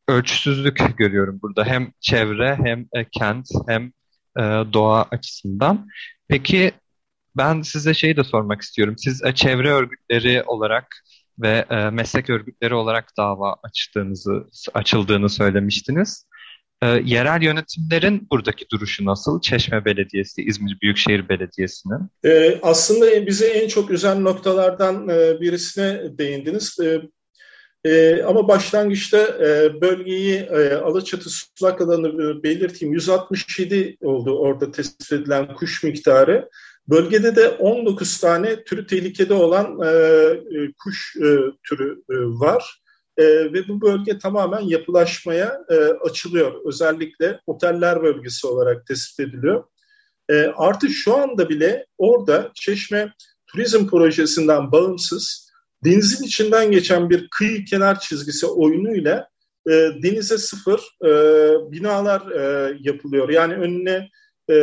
ölçüsüzlük 0.08 0.98
görüyorum 0.98 1.38
burada. 1.42 1.64
Hem 1.64 1.92
çevre 2.00 2.58
hem 2.64 2.86
e, 2.92 3.04
kent 3.10 3.46
hem 3.68 3.92
e, 4.38 4.42
doğa 4.72 5.02
açısından. 5.10 5.88
Peki 6.28 6.72
ben 7.36 7.62
size 7.62 7.94
şeyi 7.94 8.16
de 8.16 8.24
sormak 8.24 8.62
istiyorum. 8.62 8.94
Siz 8.98 9.24
e, 9.24 9.34
çevre 9.34 9.70
örgütleri 9.70 10.42
olarak 10.42 10.86
ve 11.38 11.64
meslek 11.90 12.30
örgütleri 12.30 12.74
olarak 12.74 13.16
dava 13.18 13.56
açtığınızı 13.62 14.46
açıldığını 14.74 15.28
söylemiştiniz. 15.28 16.26
Yerel 16.82 17.42
yönetimlerin 17.42 18.26
buradaki 18.30 18.64
duruşu 18.72 19.04
nasıl? 19.04 19.40
Çeşme 19.40 19.84
Belediyesi, 19.84 20.42
İzmir 20.42 20.78
Büyükşehir 20.82 21.28
Belediyesi'nin. 21.28 22.10
Aslında 22.62 23.26
bize 23.26 23.46
en 23.46 23.68
çok 23.68 23.90
üzen 23.90 24.24
noktalardan 24.24 25.08
e, 25.08 25.40
birisine 25.40 26.18
değindiniz. 26.18 26.78
E, 27.84 28.22
ama 28.22 28.48
başlangıçta 28.48 29.18
e, 29.18 29.80
bölgeyi 29.80 30.34
e, 30.34 30.74
Alaçatı 30.74 31.30
sulak 31.30 31.80
alanı 31.80 32.42
belirteyim. 32.42 32.94
167 32.94 33.96
oldu 34.00 34.38
orada 34.38 34.70
tespit 34.70 35.12
edilen 35.12 35.54
kuş 35.54 35.82
miktarı. 35.82 36.48
Bölgede 36.88 37.36
de 37.36 37.48
19 37.48 38.20
tane 38.20 38.64
türü 38.64 38.86
tehlikede 38.86 39.34
olan 39.34 39.80
e, 39.82 39.88
e, 39.88 40.72
kuş 40.84 41.16
e, 41.16 41.36
türü 41.68 42.02
e, 42.10 42.14
var. 42.16 42.82
E, 43.16 43.24
ve 43.24 43.68
bu 43.68 43.80
bölge 43.80 44.18
tamamen 44.18 44.60
yapılaşmaya 44.60 45.60
e, 45.70 45.74
açılıyor. 45.76 46.52
Özellikle 46.64 47.40
oteller 47.46 48.02
bölgesi 48.02 48.46
olarak 48.46 48.86
tespit 48.86 49.20
ediliyor. 49.20 49.64
E, 50.30 50.34
artı 50.56 50.88
şu 50.88 51.16
anda 51.16 51.48
bile 51.48 51.86
orada 51.98 52.50
Çeşme 52.54 53.12
Turizm 53.46 53.86
Projesi'nden 53.86 54.72
bağımsız 54.72 55.47
denizin 55.84 56.24
içinden 56.24 56.70
geçen 56.70 57.10
bir 57.10 57.28
kıyı 57.28 57.64
kenar 57.64 58.00
çizgisi 58.00 58.46
oyunuyla 58.46 59.28
e, 59.66 59.70
denize 60.02 60.38
sıfır 60.38 60.80
e, 61.04 61.10
binalar 61.72 62.30
e, 62.30 62.76
yapılıyor. 62.80 63.28
Yani 63.28 63.54
önüne 63.54 64.08
e, 64.50 64.54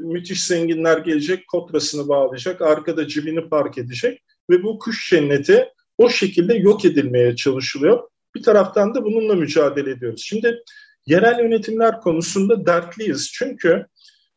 müthiş 0.00 0.44
zenginler 0.44 0.98
gelecek, 0.98 1.48
kotrasını 1.48 2.08
bağlayacak, 2.08 2.62
arkada 2.62 3.08
cibini 3.08 3.48
park 3.48 3.78
edecek 3.78 4.22
ve 4.50 4.62
bu 4.62 4.78
kuş 4.78 5.10
cenneti 5.10 5.68
o 5.98 6.08
şekilde 6.08 6.54
yok 6.54 6.84
edilmeye 6.84 7.36
çalışılıyor. 7.36 8.08
Bir 8.34 8.42
taraftan 8.42 8.94
da 8.94 9.04
bununla 9.04 9.34
mücadele 9.34 9.90
ediyoruz. 9.90 10.22
Şimdi 10.24 10.62
yerel 11.06 11.38
yönetimler 11.38 12.00
konusunda 12.00 12.66
dertliyiz. 12.66 13.30
Çünkü 13.32 13.86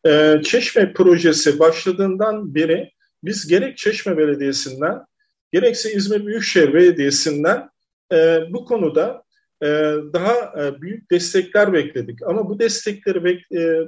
e, 0.07 0.41
Çeşme 0.43 0.93
projesi 0.93 1.59
başladığından 1.59 2.55
beri 2.55 2.91
biz 3.23 3.47
gerek 3.47 3.77
Çeşme 3.77 4.17
Belediyesi'nden 4.17 4.99
gerekse 5.53 5.93
İzmir 5.93 6.25
Büyükşehir 6.25 6.73
Belediyesi'nden 6.73 7.69
e, 8.13 8.39
bu 8.49 8.65
konuda 8.65 9.23
e, 9.61 9.67
daha 10.13 10.63
e, 10.63 10.81
büyük 10.81 11.11
destekler 11.11 11.73
bekledik. 11.73 12.23
Ama 12.23 12.49
bu 12.49 12.59
destekleri 12.59 13.23
bek, 13.23 13.51
e, 13.51 13.79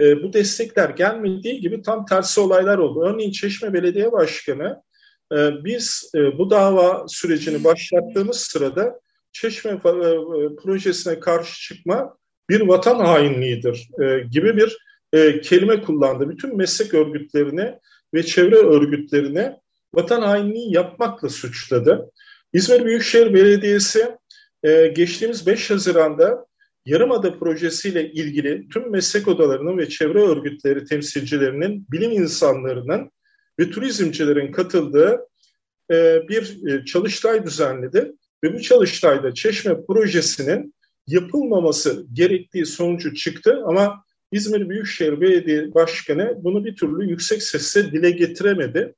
e, 0.00 0.22
bu 0.22 0.32
destekler 0.32 0.90
gelmediği 0.90 1.60
gibi 1.60 1.82
tam 1.82 2.06
tersi 2.06 2.40
olaylar 2.40 2.78
oldu. 2.78 3.04
Örneğin 3.06 3.30
Çeşme 3.30 3.72
Belediye 3.72 4.12
Başkanı 4.12 4.82
e, 5.32 5.64
biz 5.64 6.10
e, 6.14 6.38
bu 6.38 6.50
dava 6.50 7.04
sürecini 7.08 7.64
başlattığımız 7.64 8.36
sırada 8.36 9.00
Çeşme 9.32 9.70
e, 9.70 9.74
e, 9.74 10.56
projesine 10.62 11.20
karşı 11.20 11.60
çıkma 11.60 12.16
bir 12.50 12.60
vatan 12.60 12.98
hainliğidir 12.98 13.88
e, 14.02 14.20
gibi 14.30 14.56
bir 14.56 14.78
e, 15.12 15.40
kelime 15.40 15.82
kullandı. 15.82 16.28
Bütün 16.28 16.56
meslek 16.56 16.94
örgütlerini 16.94 17.74
ve 18.14 18.22
çevre 18.22 18.56
örgütlerini 18.56 19.52
vatan 19.94 20.22
hainliği 20.22 20.74
yapmakla 20.74 21.28
suçladı. 21.28 22.10
İzmir 22.52 22.84
Büyükşehir 22.84 23.34
Belediyesi 23.34 24.16
e, 24.62 24.86
geçtiğimiz 24.86 25.46
5 25.46 25.70
Haziran'da 25.70 26.46
Yarımada 26.86 27.38
projesiyle 27.38 28.12
ilgili 28.12 28.68
tüm 28.68 28.90
meslek 28.90 29.28
odalarının 29.28 29.78
ve 29.78 29.88
çevre 29.88 30.22
örgütleri 30.22 30.84
temsilcilerinin, 30.84 31.86
bilim 31.90 32.10
insanlarının 32.10 33.10
ve 33.60 33.70
turizmcilerin 33.70 34.52
katıldığı 34.52 35.18
e, 35.90 36.20
bir 36.28 36.72
e, 36.72 36.84
çalıştay 36.84 37.44
düzenledi. 37.44 38.12
Ve 38.44 38.54
bu 38.54 38.60
çalıştayda 38.60 39.34
Çeşme 39.34 39.86
projesinin 39.86 40.74
yapılmaması 41.06 42.06
gerektiği 42.12 42.66
sonucu 42.66 43.14
çıktı 43.14 43.62
ama 43.66 44.04
İzmir 44.32 44.68
Büyükşehir 44.68 45.20
Belediye 45.20 45.74
Başkanı 45.74 46.34
bunu 46.44 46.64
bir 46.64 46.76
türlü 46.76 47.10
yüksek 47.10 47.42
sesle 47.42 47.92
dile 47.92 48.10
getiremedi. 48.10 48.94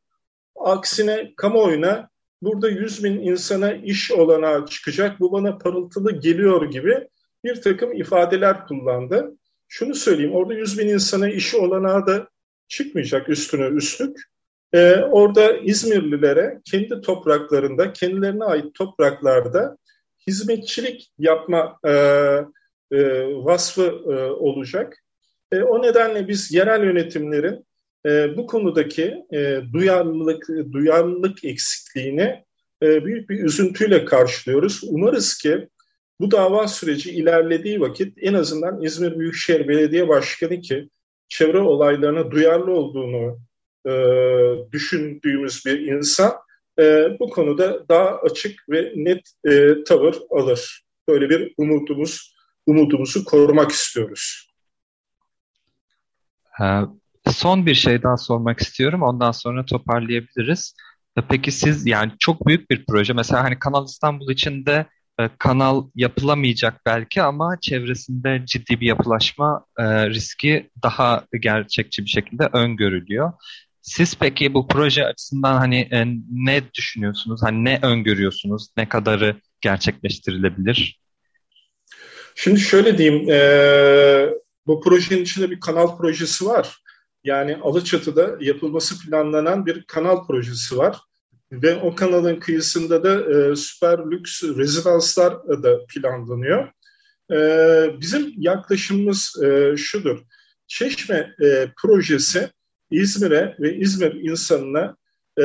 Aksine 0.60 1.32
kamuoyuna 1.36 2.08
burada 2.42 2.68
100 2.68 3.04
bin 3.04 3.12
insana 3.12 3.72
iş 3.72 4.12
olanağı 4.12 4.66
çıkacak, 4.66 5.20
bu 5.20 5.32
bana 5.32 5.58
parıltılı 5.58 6.20
geliyor 6.20 6.70
gibi 6.70 7.08
bir 7.44 7.62
takım 7.62 7.92
ifadeler 7.92 8.66
kullandı. 8.66 9.36
Şunu 9.68 9.94
söyleyeyim, 9.94 10.34
orada 10.34 10.54
100 10.54 10.78
bin 10.78 10.88
insana 10.88 11.28
işi 11.28 11.56
olanağı 11.56 12.06
da 12.06 12.28
çıkmayacak 12.68 13.28
üstüne 13.28 13.66
üstlük. 13.66 14.16
Ee, 14.72 14.96
orada 14.96 15.56
İzmirlilere 15.56 16.60
kendi 16.64 17.00
topraklarında, 17.00 17.92
kendilerine 17.92 18.44
ait 18.44 18.74
topraklarda 18.74 19.76
hizmetçilik 20.26 21.12
yapma 21.18 21.78
e, 21.84 21.90
e, 22.92 22.98
vasfı 23.44 23.82
e, 23.82 24.14
olacak. 24.24 24.96
E, 25.52 25.62
o 25.62 25.82
nedenle 25.82 26.28
biz 26.28 26.52
yerel 26.52 26.84
yönetimlerin 26.84 27.66
e, 28.06 28.37
bu 28.37 28.46
konudaki 28.46 29.24
e, 29.32 29.61
duyarlılık, 29.72 30.48
duyarlılık 30.72 31.44
eksikliğini 31.44 32.44
e, 32.82 33.04
büyük 33.04 33.30
bir 33.30 33.44
üzüntüyle 33.44 34.04
karşılıyoruz. 34.04 34.80
Umarız 34.88 35.38
ki 35.38 35.68
bu 36.20 36.30
dava 36.30 36.68
süreci 36.68 37.11
ilerlediği 37.11 37.80
vakit 37.80 38.18
en 38.20 38.34
azından 38.34 38.82
İzmir 38.82 39.18
Büyükşehir 39.18 39.68
Belediye 39.68 40.09
Başkanı 40.09 40.61
ki 40.61 40.88
çevre 41.28 41.59
olaylarına 41.59 42.30
duyarlı 42.30 42.72
olduğunu 42.72 43.38
e, 43.86 43.92
düşündüğümüz 44.72 45.66
bir 45.66 45.80
insan 45.80 46.32
e, 46.78 47.16
bu 47.20 47.30
konuda 47.30 47.88
daha 47.88 48.16
açık 48.16 48.68
ve 48.68 48.92
net 48.96 49.32
e, 49.44 49.84
tavır 49.84 50.16
alır. 50.30 50.84
Böyle 51.09 51.30
bir 51.30 51.55
umudumuz, 51.59 52.36
umudumuzu 52.66 53.24
korumak 53.24 53.70
istiyoruz. 53.70 54.51
Son 57.33 57.66
bir 57.66 57.74
şey 57.74 58.03
daha 58.03 58.16
sormak 58.16 58.61
istiyorum. 58.61 59.03
Ondan 59.03 59.33
sonra 59.33 59.66
toparlayabiliriz. 59.66 60.74
Peki 61.29 61.53
siz 61.53 61.87
yani 61.87 62.12
çok 62.18 62.47
büyük 62.47 62.70
bir 62.70 62.85
proje. 62.89 63.12
Mesela 63.12 63.45
hani 63.45 63.59
Kanal 63.59 63.87
İstanbul 63.87 64.31
içinde 64.31 64.87
e, 65.20 65.29
kanal 65.39 65.91
yapılamayacak 65.95 66.81
belki 66.87 67.22
ama 67.22 67.57
çevresinde 67.61 68.43
ciddi 68.47 68.81
bir 68.81 68.87
yapılaşma 68.87 69.64
e, 69.79 70.09
riski 70.11 70.70
daha 70.83 71.24
gerçekçi 71.41 72.05
bir 72.05 72.11
şekilde 72.11 72.49
öngörülüyor. 72.53 73.33
Siz 73.83 74.16
peki 74.18 74.55
bu 74.55 74.68
proje 74.68 75.05
açısından 75.05 75.59
hani 75.59 75.89
e, 75.93 76.05
ne 76.31 76.74
düşünüyorsunuz? 76.74 77.41
Hani 77.43 77.64
ne 77.64 77.79
öngörüyorsunuz? 77.83 78.68
Ne 78.76 78.89
kadarı 78.89 79.41
gerçekleştirilebilir? 79.61 81.01
Şimdi 82.35 82.61
şöyle 82.61 82.99
diyeyim, 82.99 83.31
e, 83.31 84.31
Bu 84.66 84.81
projenin 84.81 85.22
içinde 85.22 85.51
bir 85.51 85.61
kanal 85.61 85.97
projesi 85.97 86.47
var. 86.47 86.79
Yani 87.24 87.56
Alaçatı'da 87.56 88.36
yapılması 88.40 89.00
planlanan 89.00 89.66
bir 89.66 89.84
kanal 89.84 90.26
projesi 90.26 90.76
var. 90.76 90.96
Ve 91.52 91.76
o 91.76 91.94
kanalın 91.94 92.40
kıyısında 92.40 93.04
da 93.04 93.34
e, 93.34 93.56
süper 93.56 93.98
lüks 94.10 94.44
rezidanslar 94.44 95.62
da 95.62 95.86
planlanıyor. 95.86 96.68
E, 97.32 97.36
bizim 98.00 98.34
yaklaşımımız 98.36 99.42
e, 99.42 99.76
şudur. 99.76 100.18
Çeşme 100.66 101.34
e, 101.42 101.68
projesi 101.82 102.48
İzmir'e 102.90 103.56
ve 103.60 103.76
İzmir 103.76 104.14
insanına 104.14 104.96
e, 105.40 105.44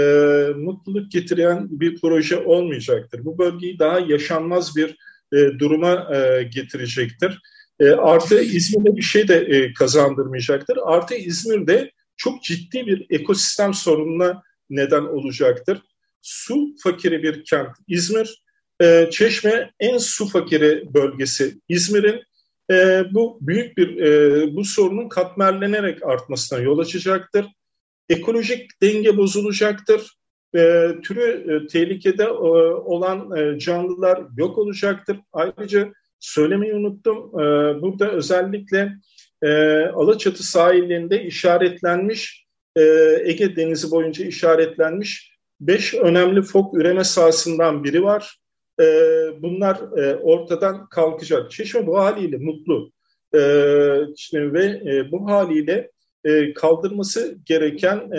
mutluluk 0.56 1.12
getiren 1.12 1.68
bir 1.80 2.02
proje 2.02 2.38
olmayacaktır. 2.38 3.26
Bu 3.26 3.38
bölgeyi 3.38 3.80
daha 3.80 4.00
yaşanmaz 4.00 4.76
bir 4.76 4.98
e, 5.34 5.60
duruma 5.60 6.16
e, 6.16 6.44
getirecektir. 6.44 7.42
E, 7.80 7.90
artı 7.90 8.42
İzmir'de 8.42 8.96
bir 8.96 9.02
şey 9.02 9.28
de 9.28 9.36
e, 9.36 9.74
kazandırmayacaktır. 9.74 10.78
Artı 10.84 11.16
İzmir'de 11.16 11.92
çok 12.18 12.44
ciddi 12.44 12.88
bir 12.88 13.06
ekosistem 13.10 13.74
sorununa 13.74 14.44
neden 14.70 15.04
olacaktır. 15.04 15.82
Su 16.22 16.76
fakiri 16.84 17.24
bir 17.24 17.44
kent 17.44 17.70
İzmir. 17.88 18.44
E, 18.82 19.10
Çeşme 19.12 19.72
en 19.80 19.98
su 19.98 20.28
fakiri 20.28 20.94
bölgesi 20.94 21.60
İzmir'in. 21.70 22.22
E, 22.72 23.04
bu 23.12 23.38
büyük 23.42 23.78
bir 23.78 23.98
e, 23.98 24.56
bu 24.56 24.66
sorunun 24.66 25.10
katmerlenerek 25.10 26.04
artmasına 26.04 26.60
yol 26.60 26.80
açacaktır. 26.80 27.46
Ekolojik 28.10 28.82
denge 28.82 29.18
bozulacaktır. 29.18 30.18
E, 30.56 30.92
türü 31.04 31.24
e, 31.24 31.68
tehlikede 31.68 32.24
e, 32.24 32.28
olan 32.28 33.38
e, 33.38 33.60
canlılar 33.60 34.24
yok 34.38 34.58
olacaktır. 34.58 35.20
Ayrıca 35.34 35.94
söylemeyi 36.24 36.74
unuttum. 36.74 37.18
E, 37.18 37.44
burada 37.82 38.12
özellikle 38.12 38.94
e, 39.42 39.50
Alaçatı 39.86 40.44
sahillerinde 40.44 41.24
işaretlenmiş, 41.24 42.46
e, 42.76 42.82
Ege 43.24 43.56
Denizi 43.56 43.92
boyunca 43.92 44.26
işaretlenmiş 44.26 45.34
beş 45.62 45.94
önemli 45.94 46.42
fok 46.42 46.78
üreme 46.78 47.04
sahasından 47.04 47.84
biri 47.84 48.04
var. 48.04 48.38
E, 48.80 48.86
bunlar 49.42 49.80
ortadan 50.22 50.88
kalkacak. 50.90 51.52
Çeşme 51.52 51.88
bu 51.88 52.00
haliyle 52.00 52.38
mutlu. 52.38 52.92
Ve 54.34 55.12
bu 55.12 55.32
haliyle 55.32 55.92
kaldırması 56.56 57.38
gereken 57.46 58.10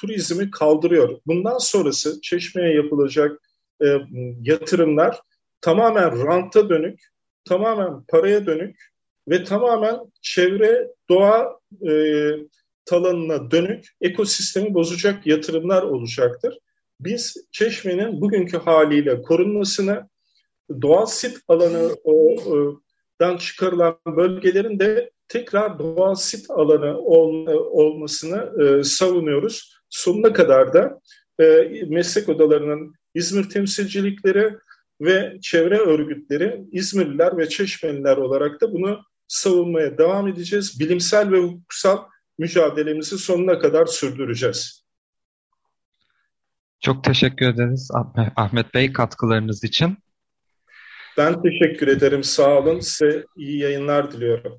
turizmi 0.00 0.50
kaldırıyor. 0.50 1.20
Bundan 1.26 1.58
sonrası 1.58 2.20
Çeşme'ye 2.20 2.74
yapılacak 2.74 3.40
yatırımlar 4.42 5.20
tamamen 5.60 6.26
ranta 6.26 6.68
dönük, 6.68 7.00
tamamen 7.44 8.04
paraya 8.08 8.46
dönük 8.46 8.92
ve 9.28 9.44
tamamen 9.44 10.00
çevre, 10.22 10.88
doğa 11.08 11.60
e, 11.88 11.92
talanına 12.84 13.50
dönük 13.50 13.84
ekosistemi 14.00 14.74
bozacak 14.74 15.26
yatırımlar 15.26 15.82
olacaktır. 15.82 16.58
Biz 17.00 17.36
Çeşme'nin 17.52 18.20
bugünkü 18.20 18.58
haliyle 18.58 19.22
korunmasını, 19.22 20.08
doğal 20.82 21.06
sit 21.06 21.38
alanı 21.48 21.96
o, 22.04 22.36
dan 23.20 23.36
çıkarılan 23.36 23.98
bölgelerin 24.06 24.78
de 24.78 25.10
tekrar 25.28 25.78
doğal 25.78 26.14
sit 26.14 26.50
alanı 26.50 26.98
ol, 26.98 27.46
olmasını 27.70 28.64
e, 28.64 28.84
savunuyoruz. 28.84 29.76
Sonuna 29.90 30.32
kadar 30.32 30.72
da 30.72 31.00
e, 31.40 31.44
meslek 31.88 32.28
odalarının 32.28 32.94
İzmir 33.14 33.50
temsilcilikleri 33.50 34.54
ve 35.00 35.38
çevre 35.42 35.78
örgütleri 35.78 36.64
İzmirliler 36.72 37.38
ve 37.38 37.48
Çeşmeliler 37.48 38.16
olarak 38.16 38.60
da 38.60 38.72
bunu 38.72 39.02
savunmaya 39.28 39.98
devam 39.98 40.28
edeceğiz. 40.28 40.80
Bilimsel 40.80 41.32
ve 41.32 41.38
hukuksal 41.38 41.98
mücadelemizi 42.38 43.18
sonuna 43.18 43.58
kadar 43.58 43.86
sürdüreceğiz. 43.86 44.86
Çok 46.80 47.04
teşekkür 47.04 47.48
ederiz 47.48 47.90
Ahmet 48.36 48.74
Bey 48.74 48.92
katkılarınız 48.92 49.64
için. 49.64 49.98
Ben 51.16 51.42
teşekkür 51.42 51.88
ederim. 51.88 52.22
Sağ 52.22 52.58
olun. 52.58 52.80
Size 52.80 53.24
iyi 53.36 53.58
yayınlar 53.58 54.12
diliyorum. 54.12 54.58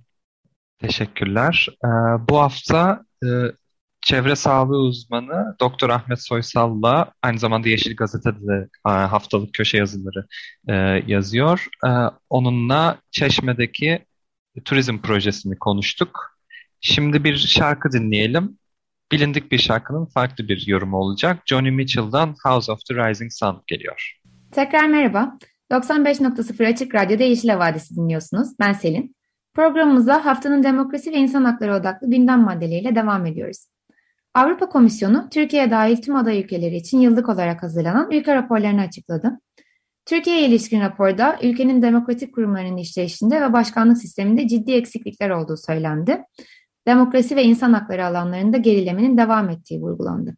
Teşekkürler. 0.79 1.67
Ee, 1.85 1.87
bu 2.29 2.37
hafta 2.39 3.05
e, 3.23 3.27
çevre 4.07 4.35
sağlığı 4.35 4.77
uzmanı 4.77 5.55
Doktor 5.59 5.89
Ahmet 5.89 6.21
Soysal'la 6.21 7.11
aynı 7.21 7.39
zamanda 7.39 7.69
Yeşil 7.69 7.95
Gazete'de 7.95 8.47
de 8.47 8.67
e, 8.87 8.89
haftalık 8.89 9.53
köşe 9.53 9.77
yazıları 9.77 10.27
e, 10.69 10.73
yazıyor. 11.07 11.67
E, 11.85 11.89
onunla 12.29 12.97
Çeşme'deki 13.11 14.05
turizm 14.65 14.97
projesini 14.97 15.59
konuştuk. 15.59 16.37
Şimdi 16.81 17.23
bir 17.23 17.37
şarkı 17.37 17.91
dinleyelim. 17.91 18.57
Bilindik 19.11 19.51
bir 19.51 19.57
şarkının 19.57 20.05
farklı 20.05 20.47
bir 20.47 20.67
yorumu 20.67 20.97
olacak. 20.97 21.43
Johnny 21.45 21.71
Mitchell'dan 21.71 22.35
House 22.43 22.71
of 22.71 22.79
the 22.89 22.95
Rising 22.95 23.31
Sun 23.31 23.63
geliyor. 23.67 24.19
Tekrar 24.51 24.87
merhaba. 24.87 25.37
95.0 25.71 26.67
Açık 26.67 26.95
Radyo'da 26.95 27.23
Yeşil 27.23 27.49
Havadisi 27.49 27.95
dinliyorsunuz. 27.95 28.49
Ben 28.59 28.73
Selin. 28.73 29.15
Programımıza 29.53 30.25
haftanın 30.25 30.63
demokrasi 30.63 31.11
ve 31.11 31.15
insan 31.17 31.43
hakları 31.43 31.75
odaklı 31.75 32.11
gündem 32.11 32.41
maddeleriyle 32.41 32.95
devam 32.95 33.25
ediyoruz. 33.25 33.67
Avrupa 34.37 34.69
Komisyonu, 34.69 35.29
Türkiye 35.29 35.71
dahil 35.71 35.97
tüm 35.97 36.15
aday 36.15 36.39
ülkeleri 36.39 36.75
için 36.75 36.99
yıllık 36.99 37.29
olarak 37.29 37.63
hazırlanan 37.63 38.11
ülke 38.11 38.35
raporlarını 38.35 38.81
açıkladı. 38.81 39.39
Türkiye'ye 40.05 40.47
ilişkin 40.47 40.81
raporda 40.81 41.37
ülkenin 41.41 41.81
demokratik 41.81 42.35
kurumlarının 42.35 42.77
işleyişinde 42.77 43.41
ve 43.41 43.53
başkanlık 43.53 43.97
sisteminde 43.97 44.47
ciddi 44.47 44.71
eksiklikler 44.71 45.29
olduğu 45.29 45.57
söylendi. 45.57 46.23
Demokrasi 46.87 47.35
ve 47.35 47.43
insan 47.43 47.73
hakları 47.73 48.05
alanlarında 48.05 48.57
gerilemenin 48.57 49.17
devam 49.17 49.49
ettiği 49.49 49.81
vurgulandı. 49.81 50.35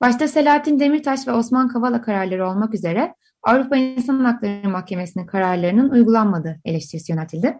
Başta 0.00 0.28
Selahattin 0.28 0.80
Demirtaş 0.80 1.28
ve 1.28 1.32
Osman 1.32 1.68
Kavala 1.68 2.02
kararları 2.02 2.48
olmak 2.48 2.74
üzere 2.74 3.14
Avrupa 3.42 3.76
İnsan 3.76 4.24
Hakları 4.24 4.68
Mahkemesi'nin 4.68 5.26
kararlarının 5.26 5.90
uygulanmadığı 5.90 6.60
eleştirisi 6.64 7.12
yöneltildi. 7.12 7.56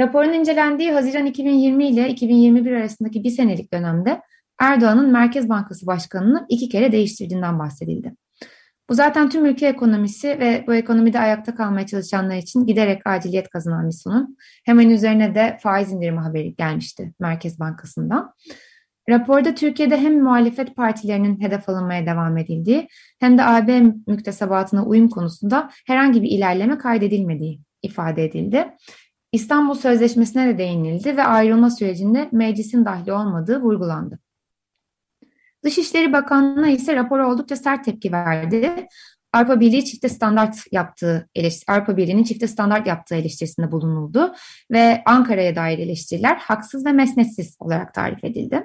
Raporun 0.00 0.32
incelendiği 0.32 0.92
Haziran 0.92 1.26
2020 1.26 1.88
ile 1.88 2.08
2021 2.08 2.72
arasındaki 2.72 3.24
bir 3.24 3.30
senelik 3.30 3.72
dönemde 3.72 4.20
Erdoğan'ın 4.60 5.12
Merkez 5.12 5.48
Bankası 5.48 5.86
Başkanı'nı 5.86 6.46
iki 6.48 6.68
kere 6.68 6.92
değiştirdiğinden 6.92 7.58
bahsedildi. 7.58 8.14
Bu 8.90 8.94
zaten 8.94 9.30
tüm 9.30 9.46
ülke 9.46 9.66
ekonomisi 9.66 10.28
ve 10.28 10.64
bu 10.66 10.74
ekonomide 10.74 11.20
ayakta 11.20 11.54
kalmaya 11.54 11.86
çalışanlar 11.86 12.36
için 12.36 12.66
giderek 12.66 13.06
aciliyet 13.06 13.48
kazanan 13.48 13.86
bir 13.86 13.94
sorun. 13.94 14.36
Hemen 14.64 14.88
üzerine 14.88 15.34
de 15.34 15.58
faiz 15.62 15.92
indirimi 15.92 16.20
haberi 16.20 16.54
gelmişti 16.54 17.12
Merkez 17.20 17.60
Bankası'ndan. 17.60 18.34
Raporda 19.08 19.54
Türkiye'de 19.54 19.96
hem 19.96 20.22
muhalefet 20.22 20.76
partilerinin 20.76 21.40
hedef 21.40 21.68
alınmaya 21.68 22.06
devam 22.06 22.38
edildiği 22.38 22.88
hem 23.20 23.38
de 23.38 23.44
AB 23.44 23.80
müktesebatına 24.06 24.84
uyum 24.84 25.08
konusunda 25.08 25.70
herhangi 25.86 26.22
bir 26.22 26.30
ilerleme 26.30 26.78
kaydedilmediği 26.78 27.60
ifade 27.82 28.24
edildi. 28.24 28.66
İstanbul 29.32 29.74
Sözleşmesi'ne 29.74 30.46
de 30.46 30.58
değinildi 30.58 31.16
ve 31.16 31.24
ayrılma 31.24 31.70
sürecinde 31.70 32.28
meclisin 32.32 32.84
dahli 32.84 33.12
olmadığı 33.12 33.62
vurgulandı. 33.62 34.18
Dışişleri 35.64 36.12
Bakanlığı 36.12 36.68
ise 36.68 36.96
rapora 36.96 37.30
oldukça 37.30 37.56
sert 37.56 37.84
tepki 37.84 38.12
verdi. 38.12 38.86
Avrupa 39.32 39.60
Birliği 39.60 39.84
çifte 39.84 40.08
standart 40.08 40.56
yaptığı 40.72 41.28
Avrupa 41.68 41.96
Birliği'nin 41.96 42.24
çifte 42.24 42.46
standart 42.46 42.86
yaptığı 42.86 43.14
eleştirisinde 43.14 43.72
bulunuldu 43.72 44.34
ve 44.70 45.02
Ankara'ya 45.06 45.56
dair 45.56 45.78
eleştiriler 45.78 46.36
haksız 46.36 46.86
ve 46.86 46.92
mesnetsiz 46.92 47.56
olarak 47.60 47.94
tarif 47.94 48.24
edildi. 48.24 48.62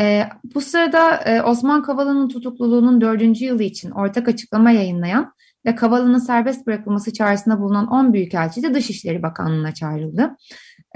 E, 0.00 0.28
bu 0.54 0.60
sırada 0.60 1.16
e, 1.16 1.42
Osman 1.42 1.82
Kavala'nın 1.82 2.28
tutukluluğunun 2.28 3.00
dördüncü 3.00 3.44
yılı 3.44 3.62
için 3.62 3.90
ortak 3.90 4.28
açıklama 4.28 4.70
yayınlayan 4.70 5.32
ve 5.66 5.74
Kavala'nın 5.74 6.18
serbest 6.18 6.66
bırakılması 6.66 7.12
çağrısında 7.12 7.60
bulunan 7.60 7.86
10 7.86 8.12
büyükelçi 8.12 8.62
de 8.62 8.74
Dışişleri 8.74 9.22
Bakanlığı'na 9.22 9.74
çağrıldı. 9.74 10.36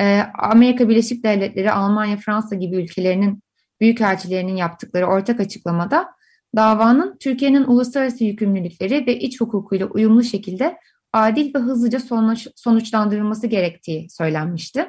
E, 0.01 0.23
Amerika 0.39 0.89
Birleşik 0.89 1.25
Devletleri, 1.25 1.73
Almanya, 1.73 2.17
Fransa 2.17 2.57
gibi 2.57 2.77
ülkelerinin 2.77 3.43
büyükelçilerinin 3.81 4.57
yaptıkları 4.57 5.07
ortak 5.07 5.41
açıklamada 5.41 6.09
davanın 6.57 7.16
Türkiye'nin 7.20 7.64
uluslararası 7.64 8.24
yükümlülükleri 8.24 9.07
ve 9.07 9.18
iç 9.18 9.41
hukukuyla 9.41 9.87
uyumlu 9.87 10.24
şekilde 10.24 10.79
adil 11.12 11.55
ve 11.55 11.59
hızlıca 11.59 12.01
sonuç, 12.01 12.49
sonuçlandırılması 12.57 13.47
gerektiği 13.47 14.11
söylenmişti. 14.11 14.89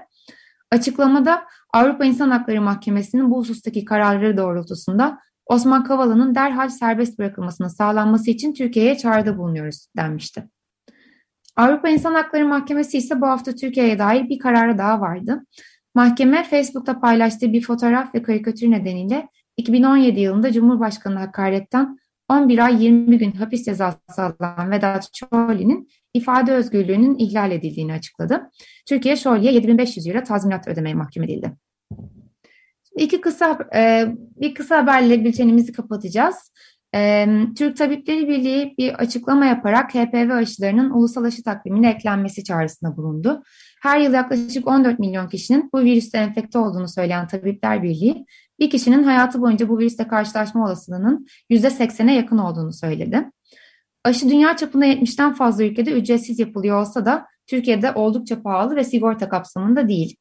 Açıklamada 0.72 1.44
Avrupa 1.74 2.06
İnsan 2.06 2.30
Hakları 2.30 2.62
Mahkemesi'nin 2.62 3.32
bu 3.32 3.38
husustaki 3.38 3.86
kararları 3.86 4.38
doğrultusunda 4.38 5.20
Osman 5.46 5.84
Kavala'nın 5.84 6.36
derhal 6.36 6.70
serbest 6.70 7.20
bırakılmasının 7.20 7.68
sağlanması 7.68 8.32
için 8.32 8.54
Türkiye'ye 8.54 8.98
çağrıda 8.98 9.38
bulunuyoruz 9.38 9.88
denmişti. 9.98 10.50
Avrupa 11.56 11.90
İnsan 11.90 12.14
Hakları 12.14 12.48
Mahkemesi 12.48 12.98
ise 12.98 13.22
bu 13.22 13.28
hafta 13.28 13.56
Türkiye'ye 13.56 14.00
dair 14.00 14.30
bir 14.30 14.40
kararı 14.40 14.78
daha 14.78 15.02
vardı. 15.02 15.46
Mahkeme 15.96 16.44
Facebook'ta 16.44 17.00
paylaştığı 17.00 17.54
bir 17.54 17.62
fotoğraf 17.62 18.16
ve 18.16 18.24
karikatür 18.24 18.72
nedeniyle 18.72 19.28
2017 19.58 20.20
yılında 20.20 20.52
Cumhurbaşkanı 20.52 21.20
hakaretten 21.20 21.98
11 22.30 22.60
ay 22.60 22.84
20 22.84 23.18
gün 23.18 23.32
hapis 23.32 23.66
cezası 23.66 24.00
alan 24.18 24.72
Vedat 24.72 25.10
Şorli'nin 25.14 25.88
ifade 26.14 26.52
özgürlüğünün 26.52 27.18
ihlal 27.18 27.52
edildiğini 27.52 27.94
açıkladı. 27.94 28.50
Türkiye 28.88 29.16
Şorli'ye 29.16 29.54
7500 29.54 30.08
lira 30.08 30.24
tazminat 30.24 30.68
ödemeye 30.68 30.96
mahkum 30.96 31.24
edildi. 31.24 31.52
İki 32.98 33.22
kısa 33.22 33.60
e, 33.76 34.06
bir 34.16 34.54
kısa 34.54 34.78
haberle 34.78 35.26
bültenimizi 35.26 35.72
kapatacağız. 35.72 36.52
E, 36.96 37.28
Türk 37.58 37.78
Tabipleri 37.78 38.28
Birliği 38.28 38.76
bir 38.78 38.94
açıklama 38.94 39.46
yaparak 39.46 39.96
HPV 39.96 40.32
aşılarının 40.32 40.90
ulusal 40.90 41.24
aşı 41.24 41.44
takvimine 41.44 41.90
eklenmesi 41.90 42.44
çağrısında 42.44 42.98
bulundu. 42.98 43.44
Her 43.82 44.00
yıl 44.00 44.14
yaklaşık 44.14 44.68
14 44.68 45.00
milyon 45.00 45.28
kişinin 45.28 45.70
bu 45.74 45.80
virüste 45.80 46.18
enfekte 46.18 46.60
olduğunu 46.60 46.88
söyleyen 46.88 47.28
Tabipler 47.28 47.84
Birliği, 47.84 48.26
bir 48.60 48.70
kişinin 48.70 49.04
hayatı 49.04 49.42
boyunca 49.42 49.70
bu 49.70 49.80
virüste 49.80 50.08
karşılaşma 50.08 50.66
olasılığının 50.66 51.28
%80'e 51.50 52.14
yakın 52.14 52.38
olduğunu 52.38 52.74
söyledi. 52.74 53.32
Aşı 54.04 54.30
dünya 54.30 54.58
çapında 54.58 54.86
70'ten 54.86 55.34
fazla 55.34 55.64
ülkede 55.64 55.92
ücretsiz 55.92 56.40
yapılıyor 56.40 56.82
olsa 56.82 57.06
da 57.06 57.26
Türkiye'de 57.48 57.92
oldukça 57.92 58.42
pahalı 58.42 58.76
ve 58.76 58.84
sigorta 58.84 59.30
kapsamında 59.30 59.88
değil. 59.88 60.16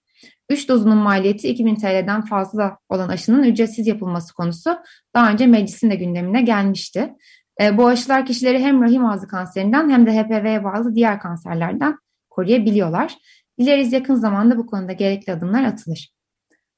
3 0.50 0.68
dozunun 0.68 0.96
maliyeti 0.96 1.48
2000 1.48 1.74
TL'den 1.74 2.22
fazla 2.24 2.78
olan 2.88 3.08
aşının 3.08 3.44
ücretsiz 3.44 3.86
yapılması 3.86 4.34
konusu 4.34 4.76
daha 5.14 5.30
önce 5.30 5.46
meclisin 5.46 5.90
de 5.90 5.94
gündemine 5.94 6.42
gelmişti. 6.42 7.14
E, 7.60 7.76
bu 7.76 7.86
aşılar 7.86 8.26
kişileri 8.26 8.58
hem 8.58 8.82
rahim 8.82 9.06
ağzı 9.06 9.28
kanserinden 9.28 9.90
hem 9.90 10.06
de 10.06 10.12
HPV'ye 10.12 10.64
bağlı 10.64 10.94
diğer 10.94 11.20
kanserlerden 11.20 11.96
koruyabiliyorlar. 12.30 13.14
Dileriz 13.58 13.92
yakın 13.92 14.14
zamanda 14.14 14.58
bu 14.58 14.66
konuda 14.66 14.92
gerekli 14.92 15.32
adımlar 15.32 15.64
atılır. 15.64 16.12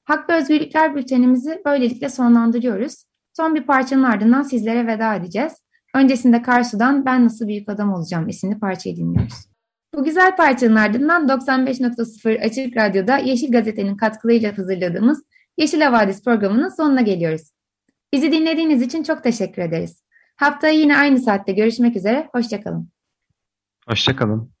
Hak 0.03 0.29
ve 0.29 0.33
Özgürlükler 0.33 0.95
bültenimizi 0.95 1.61
böylelikle 1.65 2.09
sonlandırıyoruz. 2.09 3.03
Son 3.33 3.55
bir 3.55 3.63
parçanın 3.63 4.03
ardından 4.03 4.41
sizlere 4.41 4.87
veda 4.87 5.15
edeceğiz. 5.15 5.53
Öncesinde 5.95 6.41
Karsu'dan 6.41 7.05
Ben 7.05 7.25
Nasıl 7.25 7.47
Büyük 7.47 7.69
Adam 7.69 7.93
Olacağım 7.93 8.29
isimli 8.29 8.59
parçayı 8.59 8.95
dinliyoruz. 8.95 9.51
Bu 9.95 10.03
güzel 10.03 10.35
parçanın 10.35 10.75
ardından 10.75 11.27
95.0 11.27 12.41
Açık 12.41 12.77
Radyo'da 12.77 13.17
Yeşil 13.17 13.51
Gazete'nin 13.51 13.97
katkılarıyla 13.97 14.57
hazırladığımız 14.57 15.23
Yeşil 15.57 15.81
Havadis 15.81 16.23
programının 16.23 16.69
sonuna 16.69 17.01
geliyoruz. 17.01 17.51
Bizi 18.13 18.31
dinlediğiniz 18.31 18.81
için 18.81 19.03
çok 19.03 19.23
teşekkür 19.23 19.61
ederiz. 19.61 20.03
Haftaya 20.35 20.73
yine 20.73 20.97
aynı 20.97 21.19
saatte 21.19 21.51
görüşmek 21.51 21.95
üzere, 21.95 22.29
hoşçakalın. 22.33 22.89
Hoşçakalın. 23.87 24.60